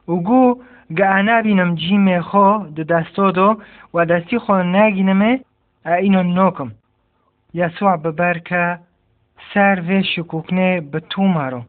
[0.08, 0.62] و گو
[0.96, 3.56] گه انا بینم جیم خوا دو دستا دو
[3.94, 5.40] و دستی خوا نگینمه
[5.86, 6.70] اینو نکم
[7.54, 8.78] یسوع ببر که
[9.54, 11.62] سر و شکوکنه به تو مرا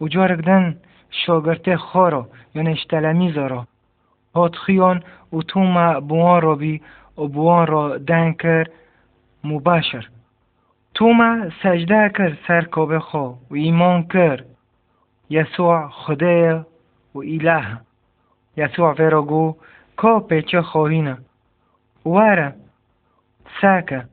[0.00, 0.76] و جارگدن
[1.10, 3.66] شاگرته خارا یعنی اشتلمی زارا
[4.34, 6.80] هات خیان و تو ما بوان را بی
[7.18, 8.66] و بوان را دن کر
[9.44, 10.08] مباشر.
[10.94, 14.44] تو ما سجده کر سر کابه خوا و ایمان کر.
[15.30, 16.52] یسوع خدای
[17.14, 17.80] و اله
[18.56, 19.56] یسوع ویرا گو
[19.96, 21.18] کا پیچه خواهینه
[22.04, 22.54] واره.
[23.60, 24.04] ساکه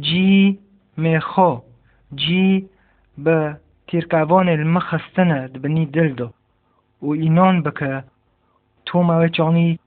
[0.00, 0.58] جی
[0.96, 1.69] میخو
[2.15, 2.69] جی
[3.17, 6.29] به تیرکوان المخستنه دبنی دل دو
[7.01, 8.03] و اینان بکه
[8.85, 9.79] تو موه چانی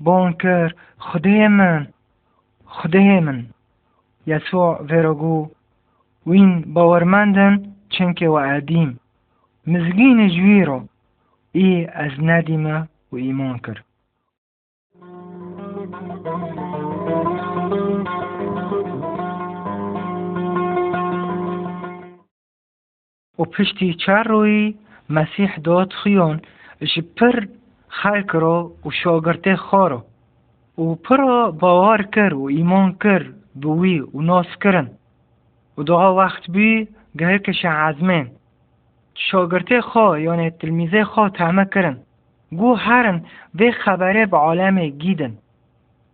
[0.00, 1.88] بان کر خدای من
[2.66, 3.46] خدای من
[4.26, 5.50] یسوع ویروگو
[6.26, 9.00] وین باورمندن چنکه و عدیم
[9.66, 10.88] مزگین جوی رو
[11.52, 13.58] ای از ندیمه و ایمان
[23.38, 24.74] کرد و پشتی چار روی
[25.10, 26.40] مسیح داد خیون
[27.16, 27.46] پر
[27.88, 30.02] خلق را و شاگرته خارو
[30.78, 33.26] و پر باور کر و ایمان کر
[33.62, 34.90] بوی و ناس کرن
[35.78, 38.30] و دعا وقت بی گهر کش عزمین
[39.14, 41.96] شاگرته خوا یعنی تلمیزه خوا تعمه کرن
[42.50, 45.32] گو هرن به خبره به عالم گیدن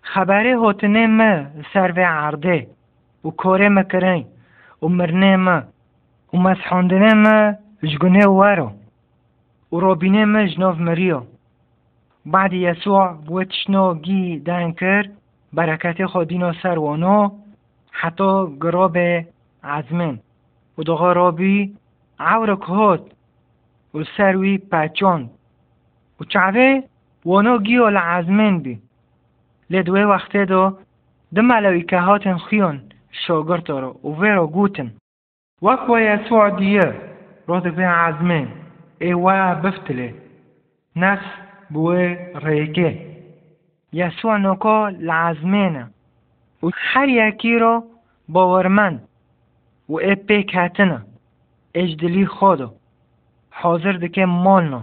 [0.03, 2.66] خبره هاتنه ما سر و عرده
[3.25, 4.25] و کاره مکرن
[4.83, 5.62] و مرنه ما
[6.34, 8.72] و مسحاندنه ما جگونه وارو
[9.72, 11.22] و رابینه ما جناف مریو
[12.26, 15.10] بعد یسوع بوتشنو گی دن کرد
[15.54, 17.30] برکت خودینا سر وانو
[17.92, 18.98] حتی گراب
[19.63, 20.20] عزمن.
[20.78, 21.76] و دغا رابی
[22.20, 23.02] عورک هات
[23.94, 25.30] و سروی پچان
[26.22, 26.82] و چعوه
[27.26, 28.80] وانو گیو العزمن بی.
[29.70, 30.78] لدوه وقته دو
[31.36, 34.92] دم ملویکه هاتن خیون شاگرد رو و ویرو گوتن.
[35.65, 36.88] وەکوە يسوع دیە
[37.50, 38.41] ڕۆدە بێ عزمێ
[39.04, 40.10] ئێوە بفتلي
[41.02, 41.24] نەس
[41.74, 42.06] بوي
[42.45, 42.91] ريكي
[43.93, 45.86] يسوع نوكو لە عزمێنە
[46.63, 47.76] و هەر یەکیرۆ
[48.34, 48.95] بۆ وەرمەن
[49.91, 51.00] و ئێ خودو هاتنە
[51.76, 52.69] ئێش دلی خۆدۆ.
[53.60, 54.82] حۆزر دکێ مۆنۆ.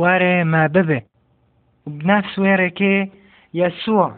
[0.00, 1.00] وەرێ مە ببێ.
[1.96, 2.96] بنە سوێرێکێ
[3.60, 4.08] یەسوە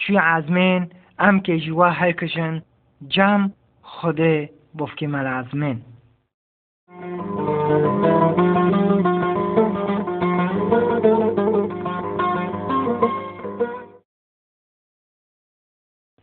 [0.00, 0.82] چی عزمێن
[1.20, 2.54] ئەم کێژوە هەکشن
[3.14, 3.42] جام
[4.74, 5.82] بفكي مال عزمان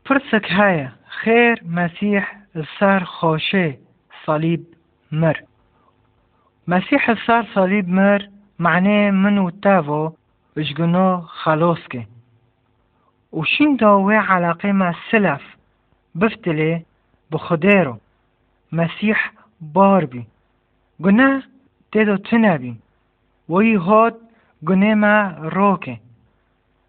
[0.06, 3.80] فرسك هيا خير مسيح السار خوشي
[4.26, 4.66] صليب
[5.12, 5.42] مر.
[6.68, 8.30] مسيح السار صليب مر
[8.60, 10.12] معناه منو تافو
[10.58, 12.08] جنو خلوسكي
[13.32, 15.42] وشين داوي علاقة مع السلف
[16.16, 16.86] بفتلي
[17.32, 17.98] بخديرو
[18.72, 19.16] مسیح
[19.62, 20.26] بار بی.
[21.04, 21.42] گناه
[21.92, 22.78] تیدو تنبین
[23.50, 24.16] و ای هاد
[24.68, 26.00] گناه ما روکه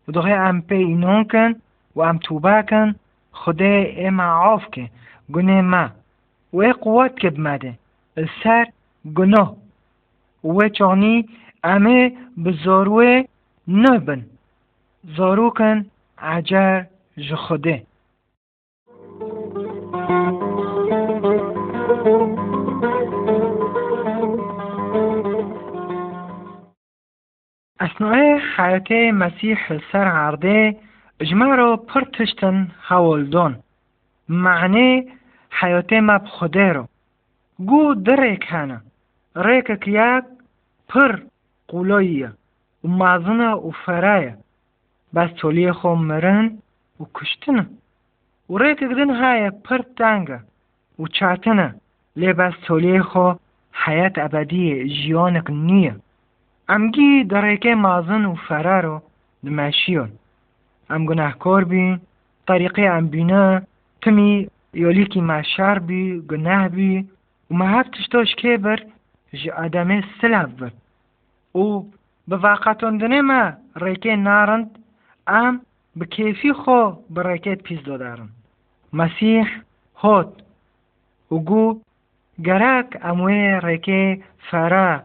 [0.08, 1.54] و دوغه ام پی اینون کن
[1.94, 2.94] و ام توبه کن
[3.32, 4.90] خدا ام عاف که.
[5.32, 5.90] گناه ما.
[6.52, 7.74] و ای قوت که بمده.
[8.16, 8.66] السر
[9.14, 9.56] گناه.
[10.44, 11.28] و چانی
[11.64, 12.12] امه
[12.44, 13.22] بزاروه
[13.68, 14.26] نبن.
[15.16, 15.86] زارو کن
[16.18, 16.84] عجر
[17.18, 17.82] جخده
[27.80, 30.60] ئەسنوێ حەتێ مەسیح سەر عردێ
[31.28, 33.52] ژمارۆ پڕ تشتن هەوڵدۆن
[34.44, 34.90] معنێ
[35.58, 36.84] حەیۆتێ ماب خودێرۆ
[37.68, 38.78] گو دەڕێک هەنە
[39.46, 40.24] ڕێکە کیاک
[40.90, 41.12] پڕ
[41.70, 42.30] قولۆیە
[42.84, 44.34] و مازنە و فەرایە
[45.14, 46.46] بەس تۆلیە خۆم مرن
[47.00, 47.64] و کوشتنە
[48.50, 50.38] و ڕێکە گرن هایە پڕ دانگە
[51.00, 51.68] و چاتنە
[52.16, 53.32] لی بس تولی خو
[53.72, 55.96] حیات ابدی جیانک نیه
[56.68, 59.02] امگی درکه مازن و فرارو
[59.44, 60.10] دمشیون
[60.90, 61.98] ام گناهکار بی
[62.48, 63.62] طریقه ام بینه
[64.02, 67.08] تمی یولیکی مشار بی گناه بی.
[67.50, 68.82] و ما هف تشتاش که بر
[70.20, 70.70] سلاب بر.
[71.60, 71.82] و
[72.28, 74.78] به واقعتاندنه ما ریکه نارند
[75.26, 75.60] ام
[75.96, 78.28] به کیفی خو به ریکه پیز دادارن.
[78.92, 79.46] مسیح
[82.38, 84.18] و گرک اموی ریکه
[84.50, 85.02] فرا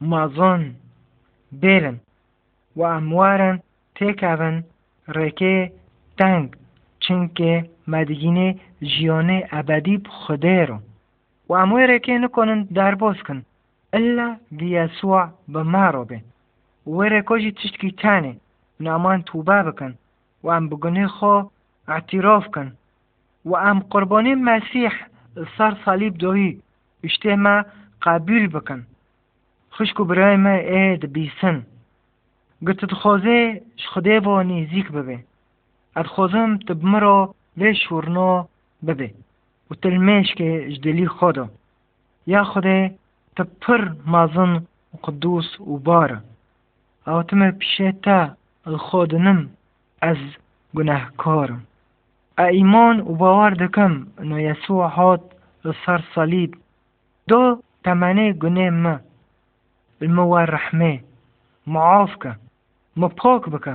[0.00, 0.74] مازن
[1.52, 2.00] بیرن
[2.76, 3.60] و اموارن
[3.94, 4.64] تکاون
[5.08, 5.72] ریکه
[6.18, 6.56] تنگ
[7.00, 10.78] چنکه مدگینه جیانه ابدی بخده رو
[11.48, 13.44] و اموی ریکه نکنن در کن
[13.92, 16.20] الا بیسوع به ما رو به
[16.86, 18.36] و ریکوجی تشتکی تانه
[18.80, 19.94] نامان توبه بکن
[20.44, 20.48] و
[25.29, 26.61] ام بگنه خو اعتراف کن و ام قربانی مسیح سر صلیب دوی
[27.03, 27.65] اشته ما
[28.01, 28.85] قبول بکن
[29.73, 31.65] خشک و برای ما اید بیسن
[32.67, 35.19] گت دخوازه شخده و نیزیک ببه
[35.95, 38.47] ادخوازم تب مرا لیش ورنا
[38.87, 39.11] ببه
[39.71, 41.49] و تلمیش که جدلی خدا
[42.27, 42.89] یا خدا
[43.37, 46.21] تب پر مازن و قدوس و باره
[47.07, 48.29] او تم پیشه تا
[48.65, 49.49] الخودنم
[50.01, 50.17] از
[50.75, 51.63] گناهکارم
[52.40, 55.20] ایمان و باور دکم نو یسوع هات
[55.64, 55.74] لە
[56.14, 56.54] صلیب
[57.28, 59.00] دو تمنه گنه ما.
[60.02, 61.00] مە رحمه
[61.66, 62.32] معاف که.
[63.00, 63.74] مە پاک بکە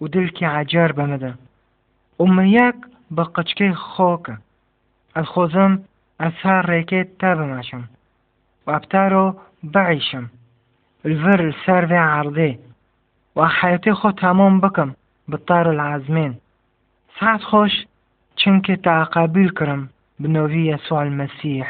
[0.00, 1.32] و دلکی عجار بەمەدە
[2.58, 2.74] یک
[3.10, 4.36] با قچکه قچکەی
[5.14, 5.72] از خوزم
[6.18, 7.84] از ئەسا ریکه تا بماشم
[8.66, 10.30] و ابتارو بعیشم.
[11.04, 12.58] الور سر و عرضه.
[13.36, 14.94] و حیاتی خود تمام بکم.
[15.30, 16.34] بطار العزمین
[17.20, 17.74] سعد خۆش
[18.40, 19.82] چونکە تاقابل کڕم
[20.20, 21.68] بنۆوی يسوع المسيح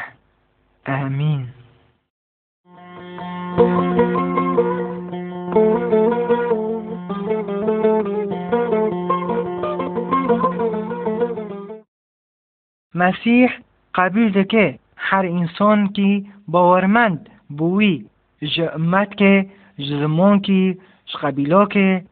[0.87, 1.41] آمين
[12.95, 13.49] مسیح.
[13.93, 16.11] قبیل دکه هر انسان کی
[16.47, 18.05] باورمند بوی
[18.41, 19.45] ج امت که
[19.79, 20.77] ج زمان کی
[21.09, 22.03] ج قبیلا که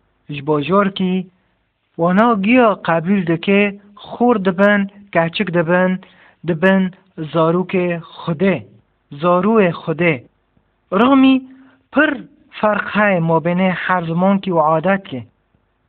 [1.94, 5.98] ج باجار کی وانا گیا قبیل دکه خور دبن گچک دبن
[6.48, 8.66] دبن زاروک خوده
[9.11, 10.24] زارو خوده
[10.92, 11.40] رغمی
[11.92, 12.11] پر
[12.61, 15.22] فرق های ما بین هر زمان کی و عادت که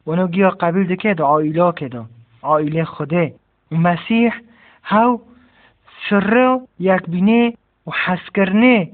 [0.07, 2.05] وانا گیا قبیل دکه دا عائلا که دا
[2.43, 3.33] عائله خوده
[3.71, 4.33] مسیح
[4.83, 5.21] هاو
[6.09, 7.53] سره یکبینه
[7.87, 8.89] و حسکرنه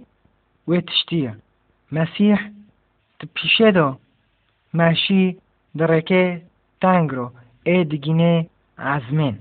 [0.68, 1.36] و تشتیه
[1.92, 2.38] مسیح
[3.36, 3.98] پیشه دا
[4.74, 5.38] ماشی
[5.78, 6.42] درکه
[6.83, 7.31] تنگ رو.
[7.65, 8.47] ای دگینه
[8.79, 9.39] عزمین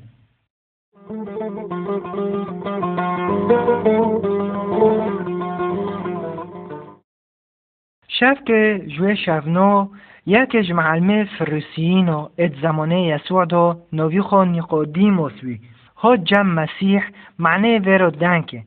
[8.07, 9.87] شف که جوه شفنو
[10.25, 15.59] یکش معلمه فرسیین و ات زمانه یسوع دا نوی خو نیقودیموس وی
[15.97, 17.01] ها جم مسیح
[17.39, 18.63] معنی ویرو دنکه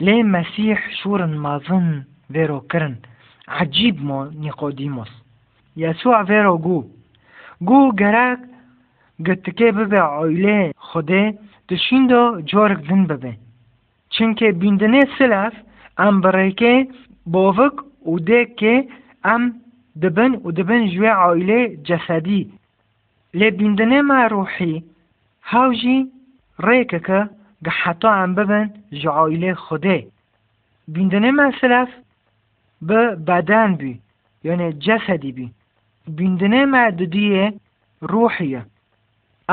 [0.00, 2.98] لی مسیح شورن مازن ویرو کرن.
[3.48, 5.08] عجیب ما نیقودیموس.
[5.76, 6.84] یسوع ویرو گو.
[7.69, 8.39] گو گرک
[9.27, 11.23] گتکه ببه عائله خوده
[11.69, 13.33] دشین دا جارک زن ببه
[14.15, 15.53] چنکه بیندنه سلف
[15.97, 16.87] ام برایکه
[17.33, 17.75] باوک
[18.11, 18.19] و
[18.59, 18.73] که
[19.23, 19.43] ام
[20.01, 22.41] دبن و دبن جوی عائله جسدی
[23.33, 24.83] لی بیندنه ما روحی
[25.51, 25.99] هاوجی
[26.65, 27.21] ڕێکەکە
[27.65, 28.65] گە حەتاان ببن
[28.99, 29.99] ji عیلê Xwedê
[30.93, 31.89] bîndinê me silef
[32.87, 33.93] bi bedan bî
[34.47, 35.47] yani cesedî bî
[36.17, 37.45] bîndinê me didiyê
[38.11, 38.61] ruhiye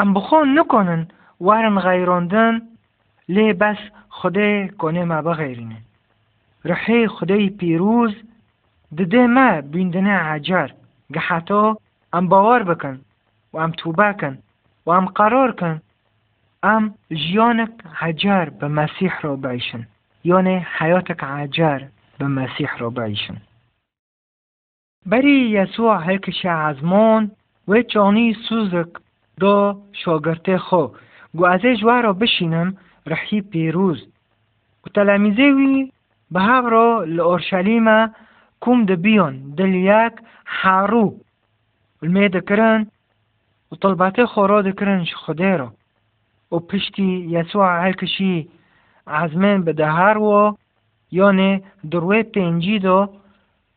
[0.00, 1.02] em bixwe nikonin
[1.46, 2.54] werin xeyrandin
[3.34, 3.80] lê bes
[4.18, 4.50] Xwedê
[4.80, 5.78] konê me bixêrîne
[6.70, 8.14] Rihê Xwedeyî pîrûz
[8.96, 10.70] didê me bîndinê ecer
[11.14, 11.62] ge heta
[12.16, 12.96] em bawer bikin
[13.52, 14.34] û em tûbekin
[14.86, 15.76] û em qerar kin
[16.62, 16.84] ام
[17.24, 19.82] ژیانك عجر به مسیح را بعیشن
[20.24, 21.80] یعنی حیاتك عجر
[22.18, 23.36] به مسیح را بعیشن
[25.05, 27.31] بری یسوع هلکش عزمان
[27.67, 28.87] و چانی سوزک
[29.39, 30.87] دا شاگرته خو.
[31.35, 34.07] گو از جوه را بشینم رحی پیروز.
[34.85, 35.91] و تلمیزه وی
[36.31, 37.87] به هف را لأورشلیم
[38.61, 40.13] کم دبیان دل یک
[40.45, 41.15] حارو.
[42.03, 42.87] المید کرن
[43.71, 45.73] و طلبات خورا دکرن خده را.
[46.51, 48.49] و پشتی یسوع هلکشی
[49.07, 50.57] عزمن به دهر و
[51.11, 53.09] یانه دروی پنجی دو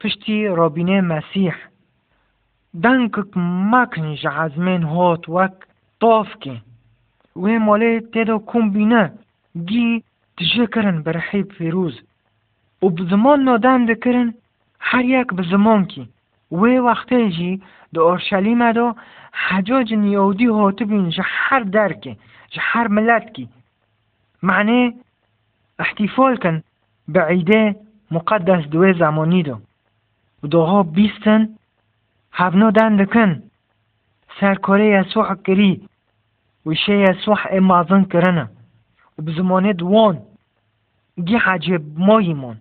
[0.01, 1.55] پشتی رابینه مسیح.
[2.83, 3.37] دنکک
[3.73, 5.53] مکنج عزمن هات وک
[6.01, 6.57] طاف که.
[7.37, 9.13] و ماله تیدا کم بینه
[9.67, 10.03] گی
[10.39, 12.01] تجه کرن برحیب فیروز.
[12.83, 14.35] و بزمان نادم دکرن
[14.81, 16.09] هر یک بزمان کی.
[16.53, 17.63] و وقتی جی
[17.95, 18.95] دو اورشلیم دو
[19.49, 22.17] حجاج نیودی هاتو بین هر درکه
[22.59, 23.49] هر ملت کی.
[24.43, 24.95] معنی
[25.79, 26.63] احتفال کن
[27.09, 27.77] به عیده
[28.11, 29.43] مقدس دوی زمانی
[30.42, 31.50] دو و دوها بیستن
[32.34, 33.44] هفنو دن دکن
[34.39, 35.88] سرکاره یسوع کری
[36.66, 38.50] و شه یسوع امازن کرنه
[39.18, 40.18] و بزمانه دوان
[41.28, 42.58] گی عجب ماییمون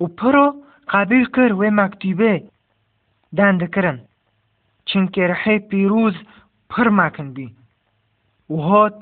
[0.00, 0.54] و پرو
[0.88, 2.42] قبیل کر و مکتوبه
[3.36, 3.98] دند کرن
[4.84, 6.14] چنکه رحی پیروز
[6.70, 7.54] پر مکن بی
[8.50, 8.94] و هات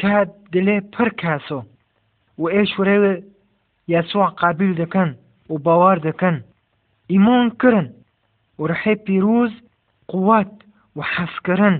[0.00, 1.60] کات دلێ پڕ کاسۆ
[2.40, 2.96] و ئێشورێ
[3.94, 5.10] یاسوع قابل دەکەن
[5.50, 6.36] و باوار دەکەن
[7.11, 7.87] ئیمۆن کردن
[8.59, 9.53] و ڕحێ پیرۆز
[10.11, 10.51] قووات
[10.97, 11.75] و حەسکردن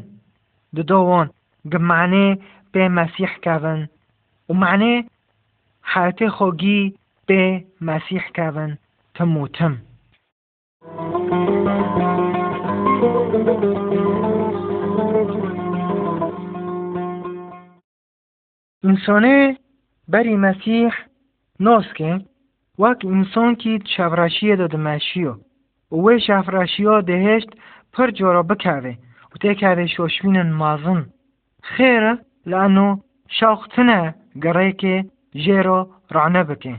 [0.75, 1.27] ددۆوان
[1.71, 2.27] گمانێ
[2.71, 3.81] پێ مەسیح کاون
[4.49, 4.95] و معنێ
[5.91, 6.81] حياتي خۆگی
[7.27, 7.43] پێ
[7.87, 8.71] مەسیح کاون
[9.15, 9.73] تم و تم.
[18.89, 19.57] انسانه
[20.11, 20.91] بری مسیح
[21.65, 21.99] وک
[22.81, 25.33] وەک ئینسانکی چەڤڕەشیە دەدمەشیە
[25.93, 27.51] و وێ شەفرەشیە دەهێشت
[27.93, 28.93] پڕ جۆرە بکاوێ
[29.31, 31.01] و تێکاوێ شۆشوینن مازن
[31.71, 32.13] خێرە
[32.51, 32.89] لانۆ
[33.37, 34.01] شاختنە
[34.43, 34.97] گەڕێکێ
[35.43, 35.79] ژێرۆ
[36.15, 36.75] ڕانە بکێ.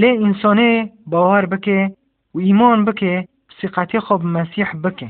[0.00, 0.72] لێ ئینسانێ
[1.12, 1.80] باوار بکێ
[2.34, 3.16] و ئیمان بکێ
[3.58, 5.08] سیقەتی خۆ بمەسیح بکێ.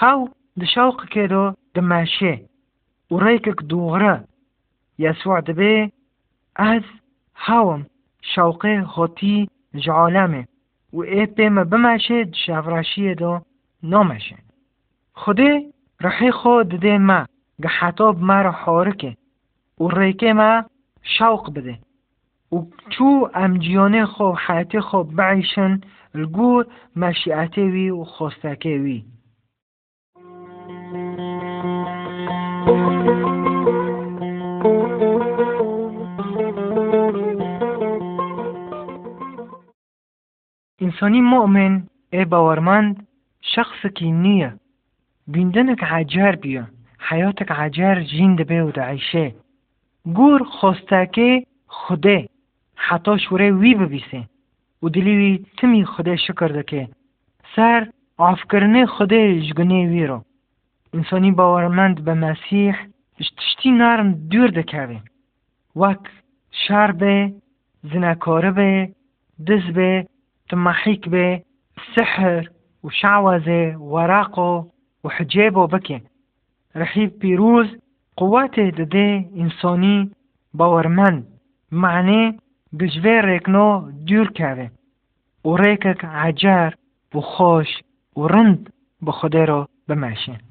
[0.00, 0.20] هاو
[0.60, 2.34] دشاوقکێ دۆ دمەشێ
[3.10, 4.16] و ڕێکک دووغرە.
[5.04, 5.74] یەسوع دەبێ
[6.60, 6.86] ئەز
[7.44, 7.82] هاوم
[8.34, 10.48] شوقه خطی جعالمه.
[10.92, 13.42] و ای پی ما بمشه جفراشیه دا
[13.82, 14.36] نامشه.
[15.12, 15.62] خوده
[16.00, 17.26] رحی خود ده ما
[17.62, 19.16] گه حتاب ما را حارکه.
[19.80, 20.64] و ریکه ما
[21.02, 21.78] شوق بده.
[22.52, 22.56] و
[22.90, 25.80] چو امجیانه خوب حیات خوب بعیشن
[26.14, 26.66] لگور
[26.96, 29.04] مشیعته وی و خوستکه وی.
[40.96, 43.06] انسانی مؤمن ای باورمند
[43.42, 44.52] شخص نیه
[45.28, 46.64] بیندنک عجر بیا
[47.08, 49.34] حیاتک عجر جیند به و دعیشه.
[50.14, 52.28] گور خواسته که خوده
[52.76, 54.22] حتی شوره وی ببیسه.
[54.82, 56.88] و دلیوی تمی خوده شکر ده که
[57.56, 57.88] سر
[58.18, 60.22] آفکرنه خوده جگنه وی رو
[60.94, 62.74] انسانی باورمند به مسیح
[63.18, 65.00] تشتی نرم دور دکوه.
[65.76, 66.00] وک
[66.50, 67.32] شر به
[67.92, 68.88] زنکاره به
[69.46, 70.06] دز به
[70.48, 71.42] تمحيك به
[71.96, 72.50] سحر
[72.82, 74.66] وشعوذة وراقه
[75.04, 76.00] وحجابه بكي
[76.76, 77.66] رحيب بيروز
[78.16, 80.10] قواته دده انساني
[80.54, 81.24] باورمند
[81.72, 82.38] معنی
[82.72, 84.70] بجوه ریکنو دور کرده
[85.44, 86.74] و ریکک عجر
[87.14, 87.68] و خوش
[88.16, 88.72] و رند
[89.02, 90.45] به خدا را بمشه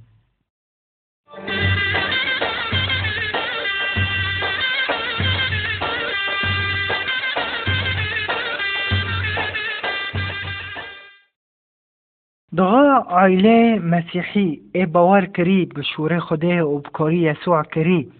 [12.58, 18.12] دغا عائله مسیحی ای باور کری به شوره خوده و بکاری یسوع کری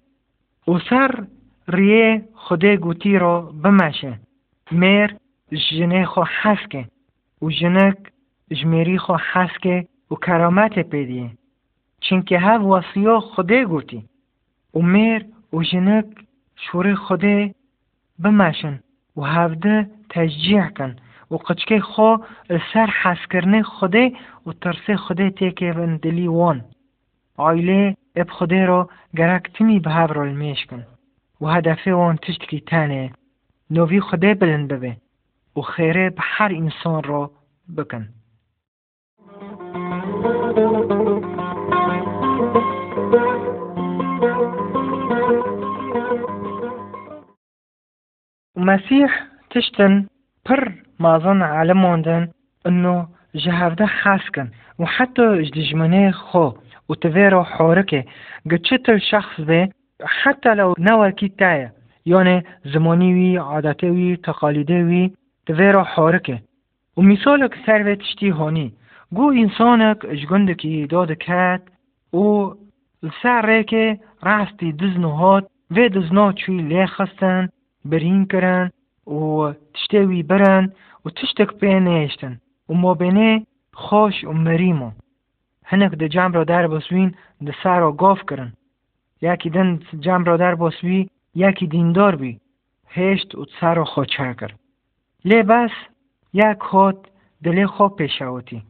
[0.68, 1.26] و سر
[1.68, 4.20] ریه خوده گوتی رو بمشه.
[4.72, 5.16] میر
[5.72, 6.86] جنه خو حسکه.
[7.42, 7.98] و جنک
[8.52, 11.32] جمیری خو حسکه و کرامت پیدیه.
[12.00, 14.04] چنکه هف وصیو خوده گوتی.
[14.74, 16.06] و میر و جنک
[16.56, 17.56] شوره خوده
[18.20, 18.80] بمشن.
[19.18, 20.96] و هفده تشجیع کن.
[21.32, 22.12] و قچکەی خۆ
[22.70, 24.06] سەر حەسکردنی خودێ
[24.46, 26.58] و ترسێ خودێ تێکێبن دلی وۆن
[27.42, 27.84] ئایلێ
[28.18, 28.82] ئەب خودێرۆ
[29.18, 30.84] گەراکتمی بەهابڕۆل مێشکن
[31.42, 33.06] و هەدەفێ وۆن تشتکی تانێ
[33.74, 34.94] نۆڤی خودێ بلند ببێ
[35.58, 37.24] و خێرێ بە هەر ئینسان ڕۆ
[37.76, 38.06] بکەن
[48.68, 49.12] مەسیح
[49.52, 49.96] تشتن
[50.50, 52.28] پڕ مازن عالماندن
[52.68, 54.48] انه جهرده حاسكن
[54.80, 56.52] وحتى جدجمنه خو
[56.90, 58.04] وتفيرو حوركه
[58.52, 59.70] قد الشخص به
[60.04, 61.74] حتى لو نوى كتاية
[62.06, 65.12] يعني زماني وي عادتي وي تقاليدي وي
[65.46, 66.40] تفيرو حوركه
[66.98, 68.74] ومثالك سروت تشتي هوني
[69.14, 71.62] گو انسانك جگندکی داد کات
[72.14, 72.54] و
[73.24, 77.50] سر ریکه راستی دزنو هات و دزنا چوی لی خستن
[77.86, 78.72] برین کرن
[79.08, 80.66] و تشتوی برن
[81.06, 82.34] و تشتێک پێ نێشتن
[82.70, 83.32] و مۆبێنێ
[83.84, 84.90] خۆش و مەریمۆ
[85.70, 87.10] هەنێک دە جام ڕۆدار بۆسوین
[87.46, 88.52] دە سارۆ گۆفکردن
[89.28, 89.70] یاکی دەن
[90.06, 91.02] جام ڕۆدار بۆسوی
[91.44, 92.34] یاکی دیندۆر بی
[92.96, 94.56] هێشت و سارۆ خۆچار کرد.
[95.30, 95.74] لێ باس
[96.42, 97.00] یاک هۆت
[97.46, 98.62] دلێ خۆ پێشاوتی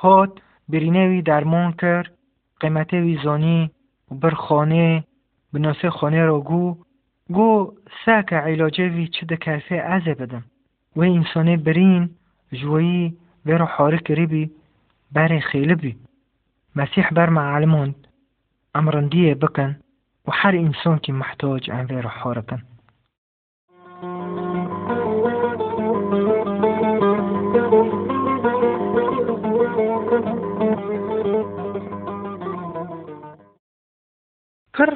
[0.00, 0.32] هۆت
[0.70, 2.12] برینەوی دارمۆن کرد
[2.60, 3.62] قیمەتێوی زۆنی
[4.10, 4.12] و
[5.52, 6.66] بنۆسێ خۆنێ ڕۆگو
[7.32, 7.50] گۆ
[8.04, 10.44] ساکە عیلۆجێوی چ دەکافێ ئازێ بدەم
[10.96, 12.04] وی ئینسانێ برین
[12.58, 13.14] ژوەیی
[13.46, 14.52] وێرە حۆرە کردبی
[15.14, 15.98] بارێ خێلبی
[16.78, 17.96] مەسیح بەرمە عالمۆند
[18.74, 19.72] ئەم ڕندیە بکەن
[20.26, 22.62] و هەر ئینسانکی محتۆج ئەم وێرە حۆرەکەن
[34.74, 34.90] پڕ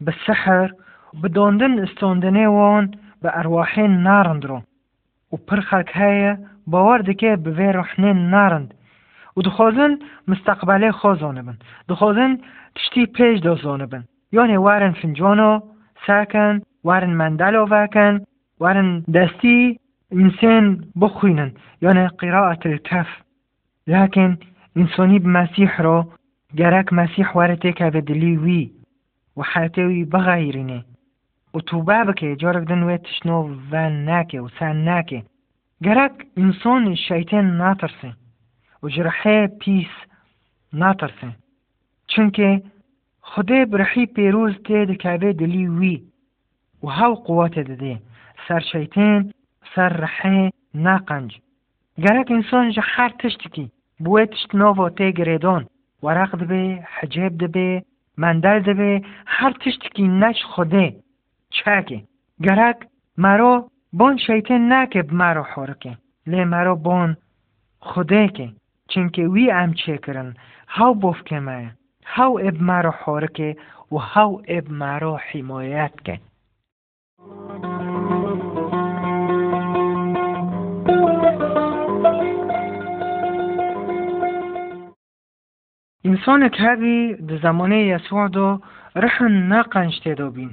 [0.00, 0.68] bi sihr,
[1.22, 2.84] bi dondin istondinê wan
[3.22, 4.58] bi erwahên narînd ro
[5.32, 6.32] û pir xelk heye
[6.66, 8.70] bawer dike bi vê rehnên narînd
[9.36, 9.92] û dixwazin
[10.30, 11.56] misteqbalê xwe zanibin
[11.88, 12.32] dixwazin
[12.76, 14.04] tiştî pêş de zanibin
[14.36, 15.52] yanê werin fincano
[16.06, 16.54] sakin
[16.86, 18.14] werin mendelo vekin
[18.62, 19.78] werin destî
[20.14, 23.08] انسان بخوينن يعني قراءة الكهف
[23.86, 24.36] لكن
[24.76, 26.04] انساني بمسيح رو
[26.54, 28.70] جراك مسيح ورتك بدلي وي
[29.38, 30.80] وحاتێوی بەغایرینێ.
[31.54, 33.38] و تووبا بکێ جۆرەك دەنوێت تشنۆ
[33.70, 35.20] ڤان ناکێ و سان ناکێ.
[35.84, 38.10] گەراک ئینسۆنی شایتێن ناتەرسێ
[38.82, 39.94] و جرحێ پیس
[40.80, 41.30] ناتەرسێ
[42.10, 42.50] چونکێ
[43.30, 45.96] خودێ برحی پێرۆز تێ دەکابێ دلی وی
[46.84, 47.94] و هەو قوواتێ دەدێ.
[48.46, 49.20] سەر شایتێن
[49.72, 50.40] سەر ڕحێ
[50.86, 51.30] ناقەنج
[52.04, 53.66] گەرەك ئینسۆن ji حار تشتکی
[54.02, 55.62] بووێ تشتنۆڤۆ تێ گرێدۆن
[56.04, 56.64] وەراق دەبێ
[56.94, 57.70] حەجێب دەبێ
[58.18, 60.96] مندل دبه هر تشتکی نش خوده
[61.50, 62.02] چکه
[62.42, 62.76] گرک
[63.18, 65.98] مرا بان شیطان نکه مرا حرکه.
[66.26, 67.16] لی مرا بان
[67.80, 68.48] خوده که
[68.88, 70.34] چنکه وی ام چه کرن
[70.68, 71.70] هاو بوف که
[72.04, 73.56] هاو اب مرا حرکه
[73.92, 76.20] و هاو اب مرا حمایت که.
[86.06, 88.48] ئینسانێک هەوی di zemanê yeswa de
[89.02, 90.50] rihin neqenc têde bîn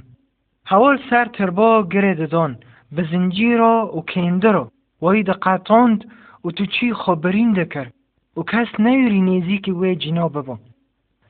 [0.70, 2.52] hewal ser tirbo girê didon
[2.94, 4.64] bi zincîro û kêndiro
[5.04, 6.00] wî diqetand
[6.46, 7.86] û tu çî xebirîn dikir
[8.38, 10.60] û kes neyirî nêzîkî wê cîna bibin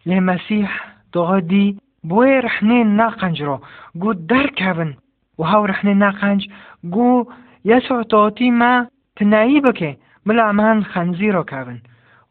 [0.08, 0.72] lê mesîh
[1.14, 1.66] diɣedî
[2.08, 3.56] bi wê rihnê neqenciro
[4.02, 4.92] got derkevin
[5.40, 6.42] û hew rihnê neqenc
[6.94, 7.28] got
[7.64, 11.78] يسوع تعطي ما تنعيبك ملا من خنزيرك هبن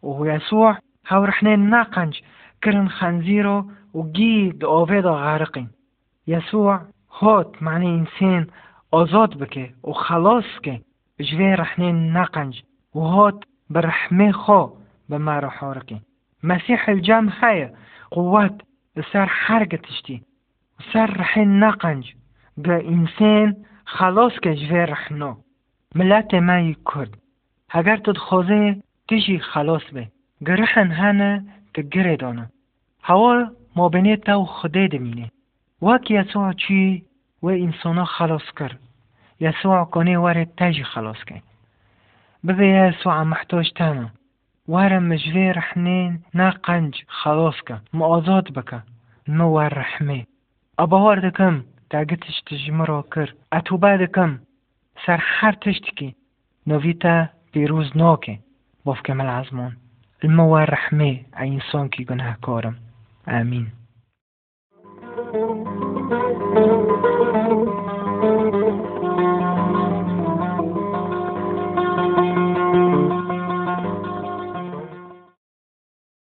[0.04, 0.78] وهو يسوع
[1.10, 2.14] hawrxnen naqanj
[2.62, 3.58] kirin khanziro
[3.96, 5.70] و گید آوید و غرقین
[6.28, 6.80] یسوع
[7.10, 8.48] هات معنی انسان
[8.92, 10.82] آزاد بکه و خلاص که
[11.20, 12.64] جوی رحنین نقنج
[12.96, 14.68] و هات به رحمه خو
[15.10, 16.02] به مرا حارقین
[16.44, 17.74] مسیح الجم هیه
[18.12, 18.62] قوت
[19.14, 20.22] سر حرگ تشتی
[20.94, 22.14] سر رحن نقنج
[22.58, 25.38] به انسان خلاص که جوی رحنا
[25.96, 27.18] ملت مای کرد
[27.70, 28.76] اگر تد خوزه
[29.08, 30.08] تشی خلاص به
[30.48, 31.32] گەرەحن هەنە
[31.74, 32.46] کە گەرێدانە
[33.10, 33.36] هەوا
[33.78, 35.28] مابێنێتە و خودێ دەمینێ
[35.88, 36.82] وەک یەسوع چی
[37.44, 38.80] و ئینسۆنا خلاص کرد
[39.46, 41.44] یەسوع کۆنێ وەرێ تەژی خلاصکەین
[42.46, 44.08] ببێ یەسوع مەحتۆش تەمە
[44.74, 48.80] وەرە مژوێ ڕحنێن نا قەنج خلاصکە مە ئازاد بکە
[49.38, 50.22] مە وەر ڕەحمێ
[50.80, 51.56] ئەبەوار دەکەم
[51.92, 54.32] تاگە تشتژی مڕۆ کرد ئەتوبا دەکەم
[55.04, 56.16] سەر هەر تشتکی
[56.70, 57.16] نوڤیتە
[57.52, 58.36] پیرروز ناکێ
[58.84, 59.74] بۆ فکەمە ئازمون
[60.24, 62.76] الموا رحمه انسان کی گناهکارم
[63.28, 63.68] آمین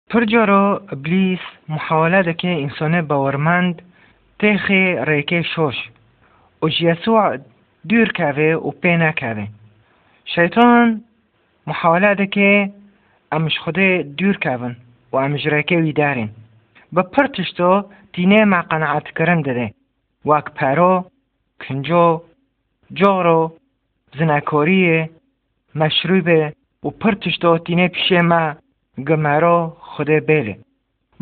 [0.10, 1.40] پر جارا ابلیس
[1.70, 3.82] محاوله دکه انسان باورمند
[4.40, 4.72] تخ
[5.08, 5.76] ریکه شوش
[6.64, 7.38] و یسوع
[7.90, 9.48] دور کهوه و پی نکهوه
[10.26, 11.04] شیطان
[11.68, 12.83] محاوله امش
[13.34, 14.74] ئەمش خودێ دوورکەون
[15.12, 16.32] و ئەمژرەکەوی دارین.
[16.96, 17.72] بە پڕ تشتۆ
[18.16, 19.68] دینێما قەنەعاتکردن دەدێ
[20.30, 20.94] واک پەرۆ
[21.64, 22.08] کنجۆ
[23.00, 23.42] جۆڕۆ
[24.18, 25.00] زنەکۆریە
[25.80, 26.42] مەشروی بێ
[26.86, 28.44] و پڕ تشتۆ دینێ پیشێمە
[29.08, 29.60] گەمەرۆ
[29.92, 30.56] خودێ بێرێ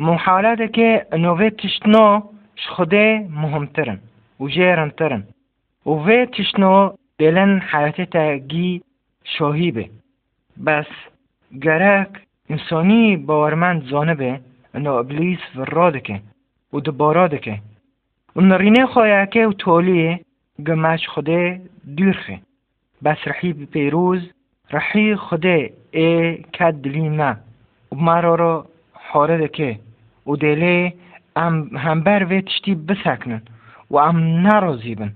[0.05, 0.91] محاڵە دەکێ
[1.23, 2.07] نوێ تشتنۆ
[2.73, 3.07] خودێ
[3.41, 3.99] مهمترن
[4.41, 5.23] و ژێرنترن
[5.89, 6.75] و وێ تشتنۆ
[7.19, 8.71] دێلەن حياتێتە گی
[9.33, 9.85] شۆهی بێ.
[10.65, 10.91] بەس
[11.65, 12.11] گەرەک
[12.49, 14.33] ئینسانی باوەرمەند زانە بێ
[14.73, 15.43] ئەنا ئەبلیس
[15.73, 16.17] ڕا دەکە
[16.73, 17.55] و دبارا دەکە
[18.35, 20.11] و نڕینێ خۆیەکە و تۆلیێ
[20.67, 21.43] گەماش خودێ
[21.97, 22.37] دوورخێ
[23.03, 24.23] بەس ڕحی پێیرۆز
[24.73, 25.59] ڕحی خودێ
[25.97, 26.11] ئێ
[26.55, 27.31] کات دلینا
[27.91, 28.55] و مارۆڕۆ
[29.07, 29.71] حۆرە دەکێ
[30.29, 30.77] و دێلێ
[31.37, 33.41] ئەم هەمبەر وێ تشتی بساکنن
[33.93, 35.11] و ئەم ناڕۆزی بن.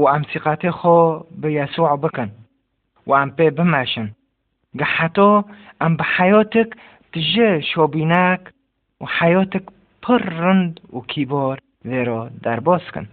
[0.00, 0.98] و ئەم سیقاتێ خۆ
[1.40, 2.30] بە یاسوع بکەن
[3.08, 4.08] و ئەم پێ بماشن
[4.76, 5.42] بمشن حتی
[5.80, 6.68] ام به حیاتک
[7.12, 8.40] تجه شابینک
[9.00, 9.62] و حیاتک
[10.02, 13.06] پر رند و کیبار را در باز کن.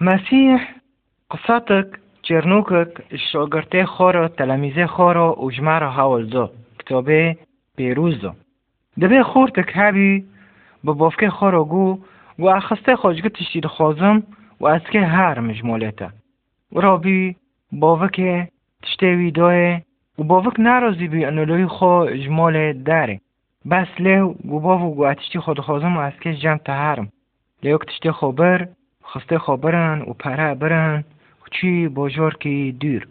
[0.00, 0.60] مسیح
[1.30, 1.86] قصاتك
[2.22, 7.36] جرنوكك شاگرته خورا تلمیزه خورا و جمعه حوال دو کتابه
[7.76, 8.32] پیروز دو
[9.00, 10.24] دبه خورتک هبی
[10.84, 11.98] به بافکه خورا گو
[12.38, 14.22] و اخسته خوشگه تشتید خوازم
[14.60, 16.10] و از که هر مجمولیتا
[16.72, 17.36] و رابی
[17.72, 18.20] باوک
[18.82, 19.80] تشته ویدای
[20.18, 23.20] و باوک نرازی بی انولوی خو جمال داره.
[23.70, 27.08] بس لیو گو باو گو اتشتی خود خوازم و از که جمع تهرم
[27.62, 28.68] لیوک تشتی خبر
[29.04, 31.04] خسته خبرن و پره برن
[31.42, 33.06] و چی باجار که دور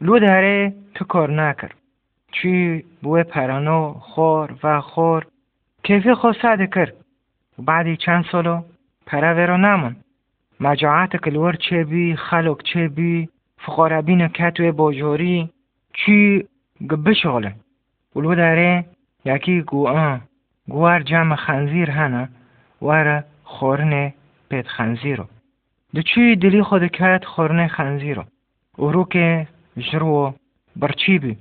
[0.00, 1.70] لو داره تو کار نکر.
[2.32, 2.84] چی
[7.60, 8.62] بعدی چند سالو
[9.06, 9.96] پره رو نمون.
[10.60, 15.50] مجاعت کلور چه بی خلق چه بی فقاربین کتوی باجوری
[15.92, 16.44] چی
[16.90, 17.54] گبه شغله
[18.16, 18.84] ولو داره
[19.24, 20.20] یکی گو آن
[20.68, 22.28] گوار جمع خنزیر هنه
[22.82, 24.14] وره خورنه
[24.50, 25.26] پیت خنزیرو.
[25.94, 28.24] دو چی دلی خود کت خورنه خنزیرو؟
[28.76, 29.46] او رو که
[29.76, 30.34] جرو
[30.76, 31.36] برچی بی.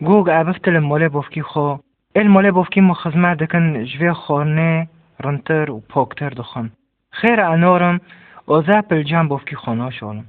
[0.00, 1.76] گوگ ابفتل موله بفکی خو
[2.16, 4.88] الموله بفکی مخزمه دکن جوی خورنه
[5.20, 6.70] رنتر و پاکتر دخن
[7.10, 8.00] خیر انارم
[8.46, 10.24] اوزا پلجان بوفکی خانه شالم.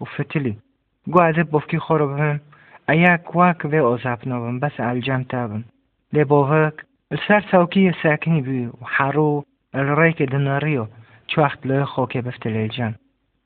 [0.00, 0.58] و فتلی.
[1.06, 2.40] گو از بوفکی خورو بهم
[2.88, 5.64] ایاک واک و اوزاب نوبم بس الجام تابم.
[6.12, 6.74] لی بوفک
[7.10, 9.44] السر سوکی ساکنی بی و حرو
[9.74, 10.86] الریک دناریو
[11.26, 12.94] چو وقت لای خوکه بفتل الجان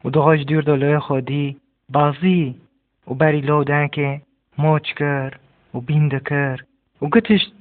[0.04, 1.56] و دغاج دور دو لای خودی
[1.88, 2.54] بازی
[3.08, 4.20] و بری لودن که
[4.58, 5.34] موچ کر
[5.74, 6.60] و بینده کر
[7.02, 7.52] و گتشت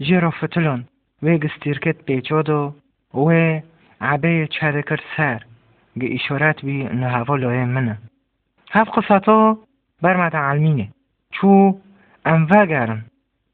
[0.00, 0.84] جیرو فتلون
[1.22, 2.74] و گستیرکت پیچادو
[3.14, 3.60] و
[4.00, 5.42] عبه چه کرد سر.
[6.00, 7.98] گه اشارت بی هوا لایه منه.
[8.70, 9.58] هف قصاتا
[10.02, 10.88] بر علمینه.
[11.30, 11.78] چو
[12.26, 13.04] ام وگرن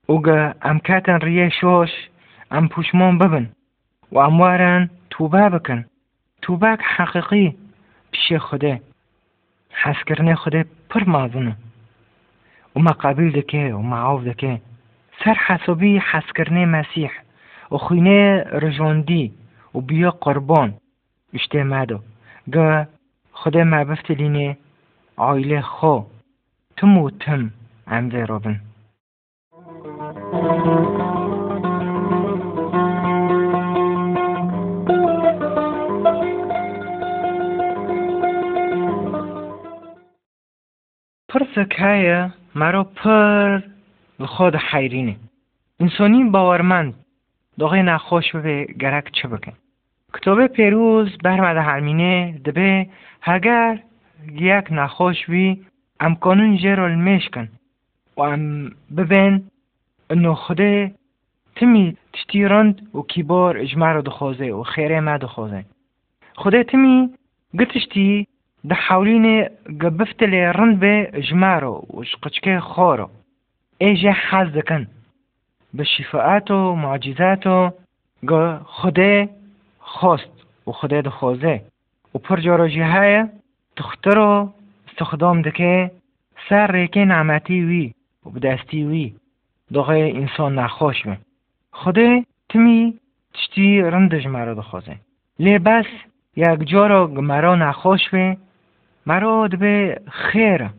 [0.09, 1.91] و گه ام کتن ریه شوش
[2.51, 3.51] ام پوشمان ببن.
[4.12, 5.49] و ام وارن توبه
[6.43, 7.57] توبه حقیقی
[8.12, 8.81] پیش خوده.
[9.71, 11.57] حس کرنه خوده پر مازنه.
[12.77, 14.61] و ما قبیل دکه و معاف دکه.
[15.25, 16.65] سر حسابی حس کرنه
[17.75, 19.33] مسیح و خوینه رجاندی
[19.75, 20.75] و بیا قربان.
[21.35, 22.01] اشته مدو.
[22.53, 22.89] گه
[23.33, 24.57] خدا ما بفتلینه
[25.16, 26.01] عائله خو.
[26.77, 27.51] تم و تم
[27.87, 28.61] عمده رابن.
[41.29, 43.61] پرسک هایه مرا پر
[44.20, 45.16] خود حیرینه.
[45.81, 47.04] انسانی باورمند.
[47.59, 49.53] داغی نخوش به گرک چه بکن.
[50.15, 52.87] کتاب پیروز برمده هرمینه دبه
[53.23, 53.83] هگر
[54.33, 55.65] یک نخوش بی
[56.01, 57.49] ام کنون جرال میشکن
[58.17, 59.51] و ام ببین
[60.11, 60.95] انو خوده
[61.57, 65.65] تمی تشتیرند و کیبار اجمع رو دخوازه و خیره ما دخوازه.
[66.35, 67.11] خوده تمی
[67.59, 68.27] گتشتی
[68.69, 69.49] ده حولین
[69.83, 73.11] گبفتل رند به اجمع رو و شقچکه خورو
[73.79, 74.87] ایجه حز دکن
[75.75, 77.70] به شفاعت و معجزات و
[78.64, 79.29] خوده
[79.79, 81.61] خواست و خدا دخوازه.
[82.14, 83.25] و پر جاراجی های
[83.77, 84.53] تختر و
[84.89, 85.91] استخدام دکه
[86.49, 87.95] سر ریکه نعمتی وی
[88.27, 89.14] و بدستی وی.
[89.75, 91.18] دقه انسان نخوش به
[91.72, 92.99] خدا تمی
[93.35, 94.97] تشتی رندش مرا دخوازه.
[95.39, 95.87] لی بس
[96.37, 98.37] یک جارا مرا نخوش به
[99.07, 100.70] مرا دبه خیر.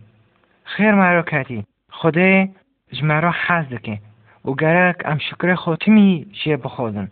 [0.64, 2.48] خیر مرا کتی خدا
[3.04, 3.32] مرا
[4.46, 7.08] و گرک ام شکر خودمی شیه بخوازن.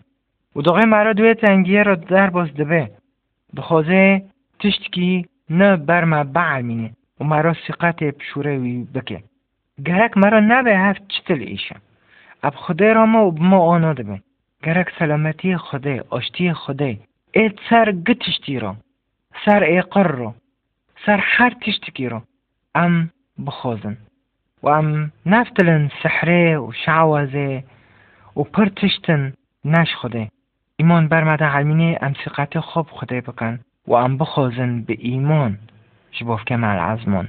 [0.56, 2.92] و دقه مرا دوی تنگیه را در باز دبه.
[3.56, 4.24] بخوازه
[4.60, 9.24] تشتکی نه بر ما بعل و مرا سقط پشوره وی بکه.
[9.86, 11.82] گرک مرا نبه هفت چتل ایشم.
[12.44, 14.20] اب خوده را ما و ما آنا دبه.
[14.64, 17.00] گرک سلامتی خوده آشتی خوده
[17.32, 18.76] اید سر گتشتی را.
[19.46, 20.36] سر ایقر را.
[21.06, 22.24] سر هر تشتکی را.
[22.76, 23.10] ام
[23.46, 23.98] بخوازن.
[24.68, 27.64] ام نفتلن سحره و شعوازه
[28.36, 29.34] و پر تشتن
[29.66, 30.30] نش خوده.
[30.78, 35.58] ایمان برمده علمینه ام سقط خوب خوده بکن و ام بخوزن به ایمان.
[36.12, 37.28] جبوف کمال عزمان.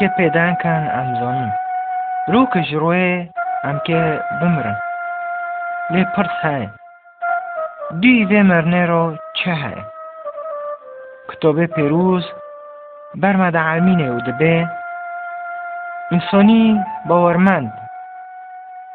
[0.00, 1.52] که پیدا کن ام زانم
[2.28, 3.28] رو که جروه
[3.64, 4.76] ام که بمرن.
[5.90, 6.68] لی پرس های
[8.00, 9.82] دی وی مرنه رو چه های
[11.28, 12.26] کتاب پیروز
[13.14, 14.68] برمد علمینه و دبه.
[16.12, 17.72] انسانی باورمند.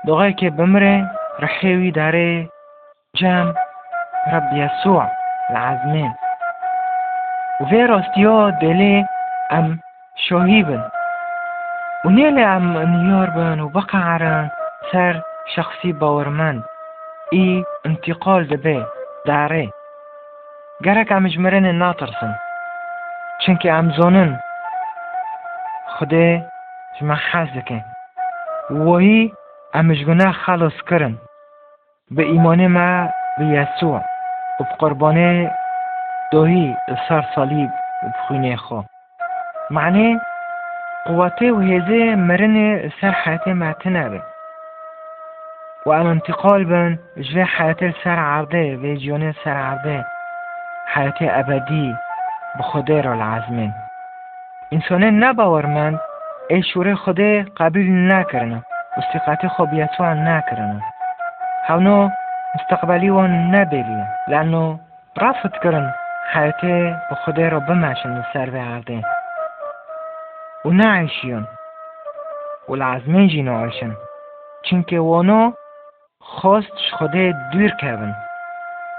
[0.07, 2.49] دقای که بمره رحیوی داره
[3.15, 3.53] جمع
[4.33, 5.05] رب یسوع
[5.49, 6.15] العزمین
[7.61, 9.05] و في راستيا دلي
[9.51, 9.79] ام
[10.16, 10.82] شهيبن
[12.05, 14.49] ونيلي ام انيار بن وبقعرن
[14.91, 15.22] سر
[15.55, 16.63] شخصي باورمند.
[17.34, 18.86] اي انتقال دبي
[19.28, 19.70] داره.
[20.84, 22.36] گرک ام جمرن ناترسن.
[23.45, 24.39] چنکه ام زونن.
[25.88, 26.41] خدا
[26.99, 27.82] جمع حزکن
[28.72, 29.34] وهی
[29.76, 31.16] ام جگنه خلاص کرن.
[32.11, 34.01] به ایمان ما به یسوع.
[34.59, 35.51] و قربانه
[36.32, 36.78] داهی
[37.09, 37.70] سر صلیب
[39.72, 40.20] معنی
[41.07, 43.53] قوتێ و هێزێ مرنێ معتنه حاتێ
[44.11, 44.16] و
[45.86, 50.03] وأما انتقال بن جوي حياتي لسر و فيجيوني سر عرضي
[50.88, 51.95] حياتي أبدي
[52.59, 53.74] بخدير العزمين
[54.74, 55.99] إنساني نباورمند
[56.51, 56.95] اي شوري
[57.55, 58.61] قبیل نکرنه
[58.97, 60.82] و استقاط خوبیتو هم نکرنه
[61.70, 62.09] هونو
[62.55, 63.09] مستقبلي
[64.28, 64.78] لانو
[65.18, 65.91] رفت کرن رافض كرن
[66.34, 66.95] حياتي
[67.49, 69.01] را بمشن سر عرضي
[70.66, 71.47] عرده و نه عیشیان
[72.70, 73.95] و لازمه جی نوشن
[74.63, 75.51] چونکه وانو
[76.22, 78.16] خواست خدا دور کبن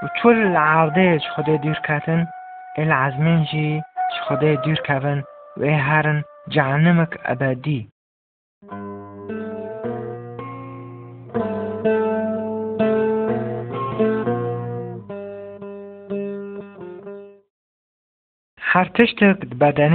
[0.03, 2.29] و چول العرضه خدا دور کتن
[2.77, 3.83] العزمین جی
[4.29, 5.25] خدا دور کبن
[5.57, 7.89] و هرن جهنمک ابدی.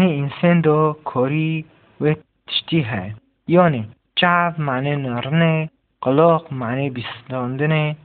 [0.01, 1.65] انسان دو کاری
[2.01, 2.15] و
[2.47, 3.11] تشتی های
[3.47, 5.69] یعنی چاو معنی نرنه
[6.01, 7.95] قلاق معنی بیستاندنه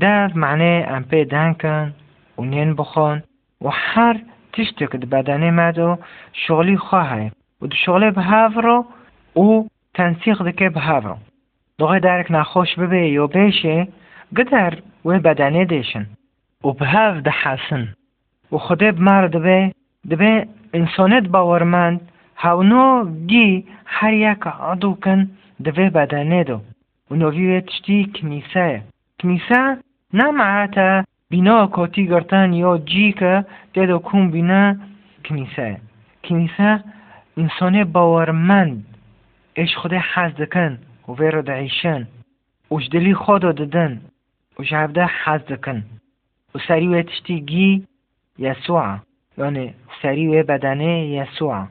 [0.00, 1.94] دست معنی امپه دنکن
[2.38, 3.22] و نین بخون
[3.62, 4.20] و هر
[4.52, 5.98] تشتک بدنه مدو
[6.32, 7.26] شغلی خواه
[7.62, 8.22] و دو شغلی به
[8.62, 8.86] رو
[9.34, 11.16] او تنسیق دکه به رو.
[11.78, 13.88] دوغه درک نخوش ببه یا بشه
[14.36, 16.06] گدر و بدنه دیشن.
[16.64, 17.88] و به ده حسن
[18.52, 19.72] و خوده بمرد به
[20.10, 22.00] دبه انسانیت باورمند
[22.36, 25.30] هاونو گی هر یک عضو کن
[25.64, 26.60] دبه بدنه دو
[27.10, 28.82] و نوی تشتی کنیسه
[29.20, 29.78] کنیسه
[30.12, 34.76] نه معتا بینا کاتی گرتن یا جی که دیدو کون بینا
[35.24, 35.80] کنیسه
[36.24, 36.84] کنیسه
[37.36, 38.84] انسان باورمند
[39.56, 40.78] اش خود حز دکن
[41.08, 42.06] و ویرو دعیشن
[42.70, 44.00] و جدلی خود ددن
[44.58, 45.84] و جهبده حز دکن
[46.54, 47.86] و سری و تشتی گی
[48.38, 48.98] یسوع
[49.38, 51.66] یعنی و بدنه یسوع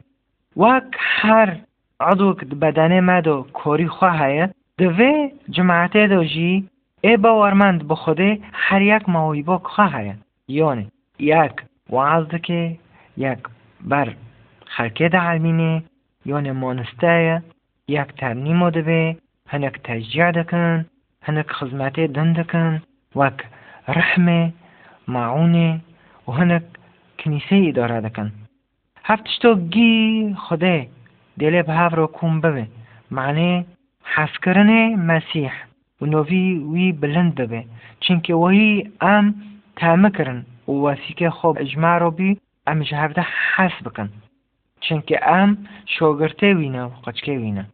[0.57, 1.57] وک هر
[1.99, 4.47] عضو بدنه مدو کوری خواه
[4.77, 6.69] دوی جماعت دو جی
[7.01, 10.03] ای باورمند به خوده هر یک مویبا خواه
[10.47, 11.51] یعنی یک
[11.89, 12.77] وعظ که
[13.17, 13.39] یک
[13.81, 14.13] بر
[14.65, 15.83] خرکت علمینه
[16.25, 17.43] یعنی مانسته
[17.87, 20.85] یک ترنیم دوی هنک تشجیع دکن
[21.21, 22.81] هنک خدمت دن دکن
[23.15, 23.45] وک
[23.87, 24.53] رحمه
[25.07, 25.81] معونه
[26.27, 26.63] و هنک
[27.25, 28.31] کنیسه اداره دکن
[29.03, 30.87] هفتشتو گی خوده
[31.39, 32.67] دل به رو کن ببه.
[33.11, 33.65] معنی
[34.03, 35.51] حس کردن مسیح.
[36.01, 37.65] و نوی وی بلند ببه.
[37.99, 39.35] چونکه وی ام
[39.75, 44.09] تامه کرن و واسیکه خوب اجماع رو بی ام جهبده حس بکن.
[44.79, 47.65] چونکه ام شوگرته وینه و قچکه وینه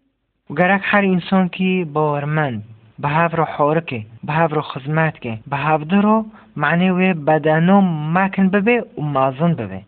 [0.50, 2.64] و گرک هر انسان که باورمند
[3.02, 6.26] به رو حارکه به رو خدمت که به رو
[6.56, 7.82] معنی و بدنو
[8.14, 9.82] مکن ببه و مازن ببه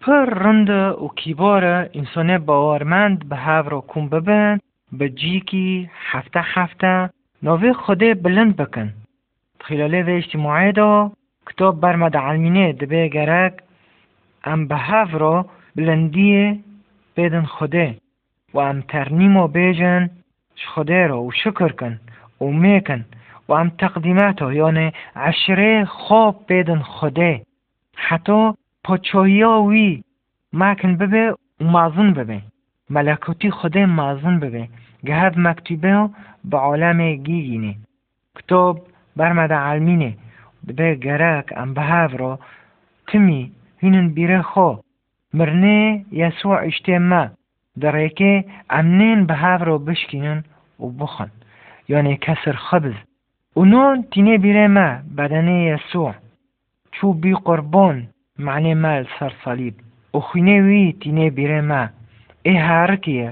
[0.00, 1.64] پر رند و کیبار
[1.94, 4.58] انسان باورمند به رو کن ببن
[4.92, 7.10] به جیکی هفته هفته
[7.42, 8.92] نوی خوده بلند بکن.
[9.60, 11.12] خلال و اجتماعی دا
[11.46, 13.54] کتاب برمد علمینه دبه گرک
[14.44, 16.64] ام به رو بلندی
[17.16, 17.96] بدن خوده
[18.54, 20.10] و ام ترنیم و بیجن
[20.66, 22.00] خوده رو و شکر کن
[22.40, 23.04] و میکن
[23.48, 27.42] و ام تقدیمات یعنی عشره خواب بدن خوده.
[27.96, 28.52] حتی
[28.84, 30.02] پاچایی وی
[30.52, 32.42] مکن ببه و مازن ببه.
[32.90, 34.68] ملکوتی خوده مازن ببه.
[35.04, 36.08] گهد مکتوبه
[36.44, 37.74] به عالم گیگینه.
[38.36, 38.86] کتاب
[39.16, 40.16] برمده علمینه
[40.68, 42.38] ببه گرک ام به رو
[43.06, 44.70] تمی ҳинн бирехо
[45.38, 47.22] мирне ясуа иштема
[47.82, 48.32] дар яке
[48.78, 50.38] амнен ба ҳавро бишкинин
[50.84, 51.30] у бухон
[51.88, 52.94] яъне каср хабз.
[53.54, 56.14] Унон тине бирема бадане ясуа.
[56.94, 57.96] Чӯби қурбон
[58.38, 59.74] маъне мал сарсалиб.
[60.18, 61.82] Ухиневи тине бирема
[62.44, 63.30] э ҳаркия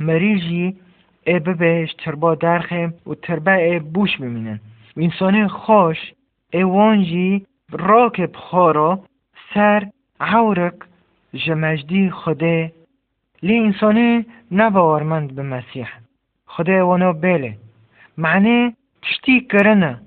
[0.00, 0.76] مریجی
[1.26, 4.60] ببهش تربا درخه و تربا بوش بمینن
[4.96, 5.98] و انسان خوش
[6.50, 9.00] ای وانجی راکب خارا
[9.54, 9.88] سر
[10.20, 10.74] عورک
[11.34, 12.72] جمجدی خوده
[13.42, 15.88] لی انسانه نباورمند به مسیح.
[16.46, 17.56] خوده وانا بله.
[18.18, 20.00] معنی تشتی کرنه.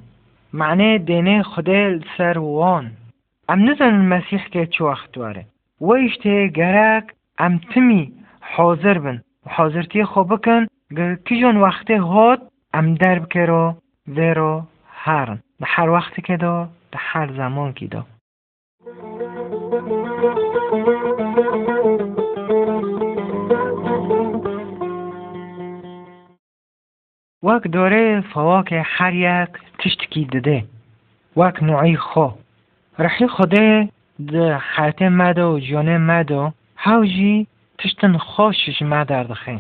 [0.53, 2.91] معنی دینه خوده سر وان.
[3.49, 5.45] ام نزن مسیح که چو وقت واره.
[5.81, 5.97] و
[6.53, 7.03] گرک
[7.37, 10.67] امتمی حاضر بن حاضرتی خو بکن
[11.25, 12.41] که جون وقتی هات
[12.73, 13.75] ام درب که رو
[14.07, 18.05] ورو هر ده هر وقتی که دا ده هر زمان که دا
[27.43, 30.65] وک داره فواک هر یک تشت کی دده
[31.37, 32.27] وک نوعی خو
[32.99, 33.89] رحی خوده
[34.27, 37.46] ده حیات مده و جانه مده ژیۆنێ مادە و هاوژی
[37.78, 39.58] تشتن خۆشش ما دەردەخێ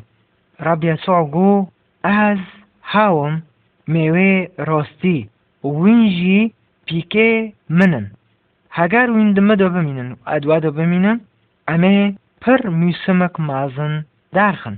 [0.64, 1.68] ڕەب یەسوع گوو
[2.04, 2.38] ئەز
[2.82, 3.42] هاوم
[3.88, 5.28] مێوێ ڕۆستی
[5.64, 6.52] وینژی
[6.86, 8.06] پیکێ منن
[8.78, 11.20] هەگەر ویندمەدە بمینن و ئەدوادە بمینن
[11.68, 14.76] ئەمێ پر میوسمک مازن دارخن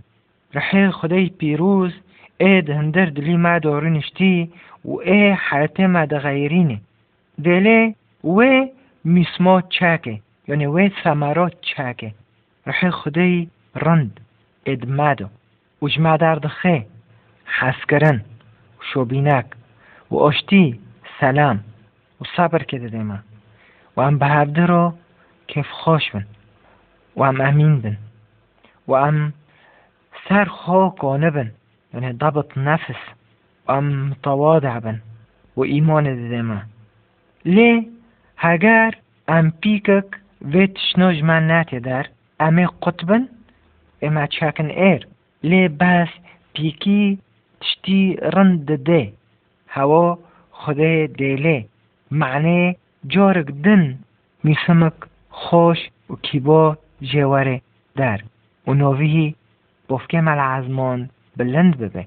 [0.55, 1.95] ڕحێ خدەی پیرۆز
[2.43, 4.49] ئێد هەندەر دلی ما دۆڕنیشتی
[4.85, 6.79] و ئێ حەتێ ما دەغەیرینێ
[7.45, 7.81] دێلێ
[8.37, 8.55] وێ
[9.15, 10.17] میسمۆ چاکێ
[10.49, 12.22] یعنی وێ سەمارۆ چاکێ ڕحێ خدەی ڕند ئێدمادۆ وژمادار
[12.68, 14.20] رحي خدي رند
[14.68, 15.28] ادمادو
[15.82, 16.84] وجمع دار دخي
[17.46, 18.22] حسكرن
[18.80, 19.58] وشوبيناك
[20.12, 20.80] واشتي
[21.20, 21.62] سلام
[22.20, 23.20] وصبر كده ديما
[23.96, 24.94] وام بهرده رو
[25.48, 26.24] كيف خوش بن.
[27.16, 27.96] وام امين بن.
[28.88, 29.34] وام
[30.30, 31.52] سر خوكانه بن.
[31.94, 33.00] يعني ضبط نفس.
[33.70, 35.00] وام متواضع بن.
[35.56, 36.66] وإيمان ديما
[37.46, 37.84] ليه
[38.40, 38.96] هاجر
[39.30, 40.20] ام بيكك
[40.52, 42.08] فيت شنوج من ناتي دار.
[42.42, 43.24] ئەمێ قوتبن
[44.02, 45.02] ئێمە چاکن ئێر
[45.50, 46.12] لێ باس
[46.54, 47.04] پیکی
[47.62, 48.04] تشتی
[48.34, 49.04] ڕند دێ
[49.76, 50.06] هەوە
[50.60, 51.60] خودێ دێلێ
[52.22, 52.64] معنێ
[53.14, 53.84] جۆرک دن
[54.46, 54.98] میسمک
[55.42, 55.80] خۆش
[56.12, 56.64] و کیبۆ
[57.10, 57.58] ژێوەرێ
[58.00, 58.20] دەر
[58.68, 59.28] و نۆڤهی
[59.88, 61.00] بۆفکێ مەلە عزمۆن
[61.38, 62.04] بلند ببێ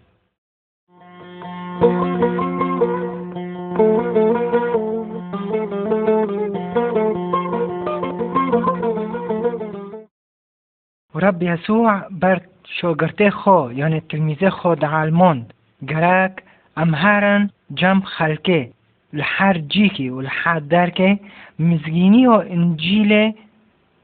[11.16, 12.40] ورب يسوع بر
[12.80, 15.54] شاگرده خو یعنی تلمیزه خو دعالموند
[15.88, 16.42] گرک
[16.76, 18.70] امهرن جمع خلکه
[19.12, 21.18] لحر جیکی و لحر درکه
[21.58, 23.32] مزگینی و انجیل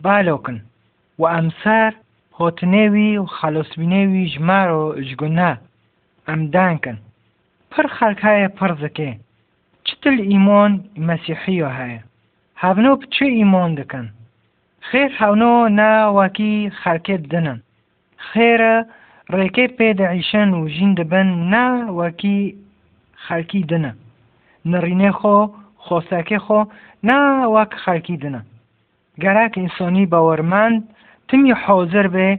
[0.02, 0.60] بالوکن
[1.18, 1.92] و امسر
[2.38, 5.58] هوتنوی و خلاصبینوی جمار و جگونه
[6.26, 6.98] امدان کن
[7.70, 9.16] پر خلک های پر زکه
[9.84, 11.98] چتل ایمان مسیحی های
[12.56, 14.10] هفنو بچه ایمان دکن
[14.88, 17.58] خێر هەونۆ ناواکی خەرکێت دنن
[18.28, 18.76] خێرە
[19.36, 22.40] ڕێکەی پێدەعیشەن و ژین دەبن ناواکی
[23.24, 23.92] خەرکی دنە
[24.72, 25.38] نڕینێ خۆ
[25.84, 26.60] خۆساکێ خۆ
[27.08, 28.40] ناواک خەرکی دنە
[29.22, 30.80] گەراک ئینسانی باوەرماند
[31.28, 32.30] تمی حۆزر بێ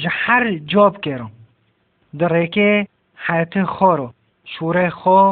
[0.00, 1.28] ji her job kêro
[2.18, 2.72] di rêkê
[3.24, 4.08] hayetê xwe ro
[4.52, 5.22] şûrê xwe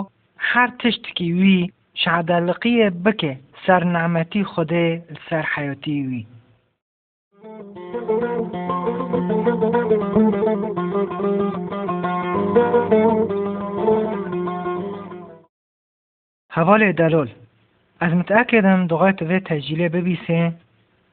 [0.50, 1.58] her tiştekî wî
[2.02, 3.32] şadeliqiyê bike
[3.66, 6.22] ser nemetî Xwedê li ser heyatî wî
[16.54, 17.28] حوالي دلول.
[18.02, 20.52] از متأكدم دغات في تسجيلي ببيسي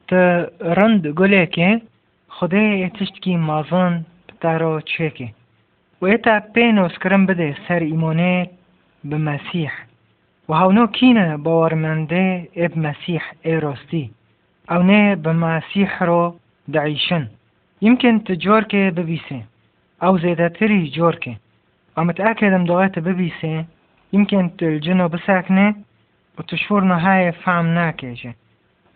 [0.08, 1.82] ترند قوليكي
[2.30, 5.34] خدي تشتكي مازن بتارو تشيكي
[6.02, 8.50] وإتا بينو سكرم بده سر إيماني
[9.04, 9.86] بمسيح
[10.48, 14.12] وهاونو كينا باورمنده اب مسيح ايروستي
[14.72, 16.36] او نه بمسيح رو
[16.68, 17.28] دعيشن
[17.82, 19.42] يمكن تجور كي ببيسي
[20.04, 21.38] او زيادة تري جور كي
[21.98, 23.66] ومتأكدم دغات ببيسي
[24.14, 25.76] يمكن تلجنو بساكنة
[26.40, 28.36] وتشفورنو هاي فعم ناكيجي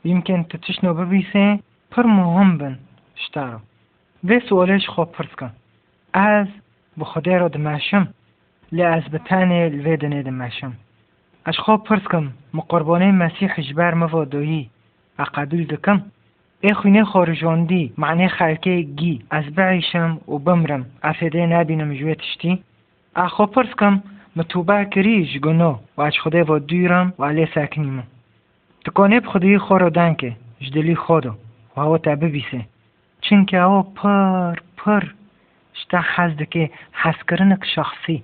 [0.06, 1.60] يمكن تتشنو ببيسي
[1.92, 2.76] پر مهم بن
[3.16, 3.60] شتارو
[4.24, 5.52] ده سوالش خوب پرسکن
[6.14, 6.48] از
[6.98, 8.08] بخوده رو دماشم
[8.72, 10.74] لی از بتانه الویدنه دماشم
[11.46, 14.70] اش خوب پرسکم مقربانه مسیح جبر مفادویی
[15.20, 16.02] اقابل دکم
[16.62, 22.64] ای خوینه خارجاندی معنی خلکه گی از بعیشم و بمرم افیده نبینم جوی تشتی
[23.16, 24.02] اخو پرس کم
[24.36, 28.04] متوبه کریش گنو و اچ خوده و دیرم و علی سکنیم
[28.86, 31.34] تکانه بخودی خورو دنکه جدلی خودو
[31.78, 32.66] و هوا تا ببیسه
[33.22, 35.04] چنکه هوا پر پر
[35.74, 38.24] شتا حز دکه حز کرنک شخصی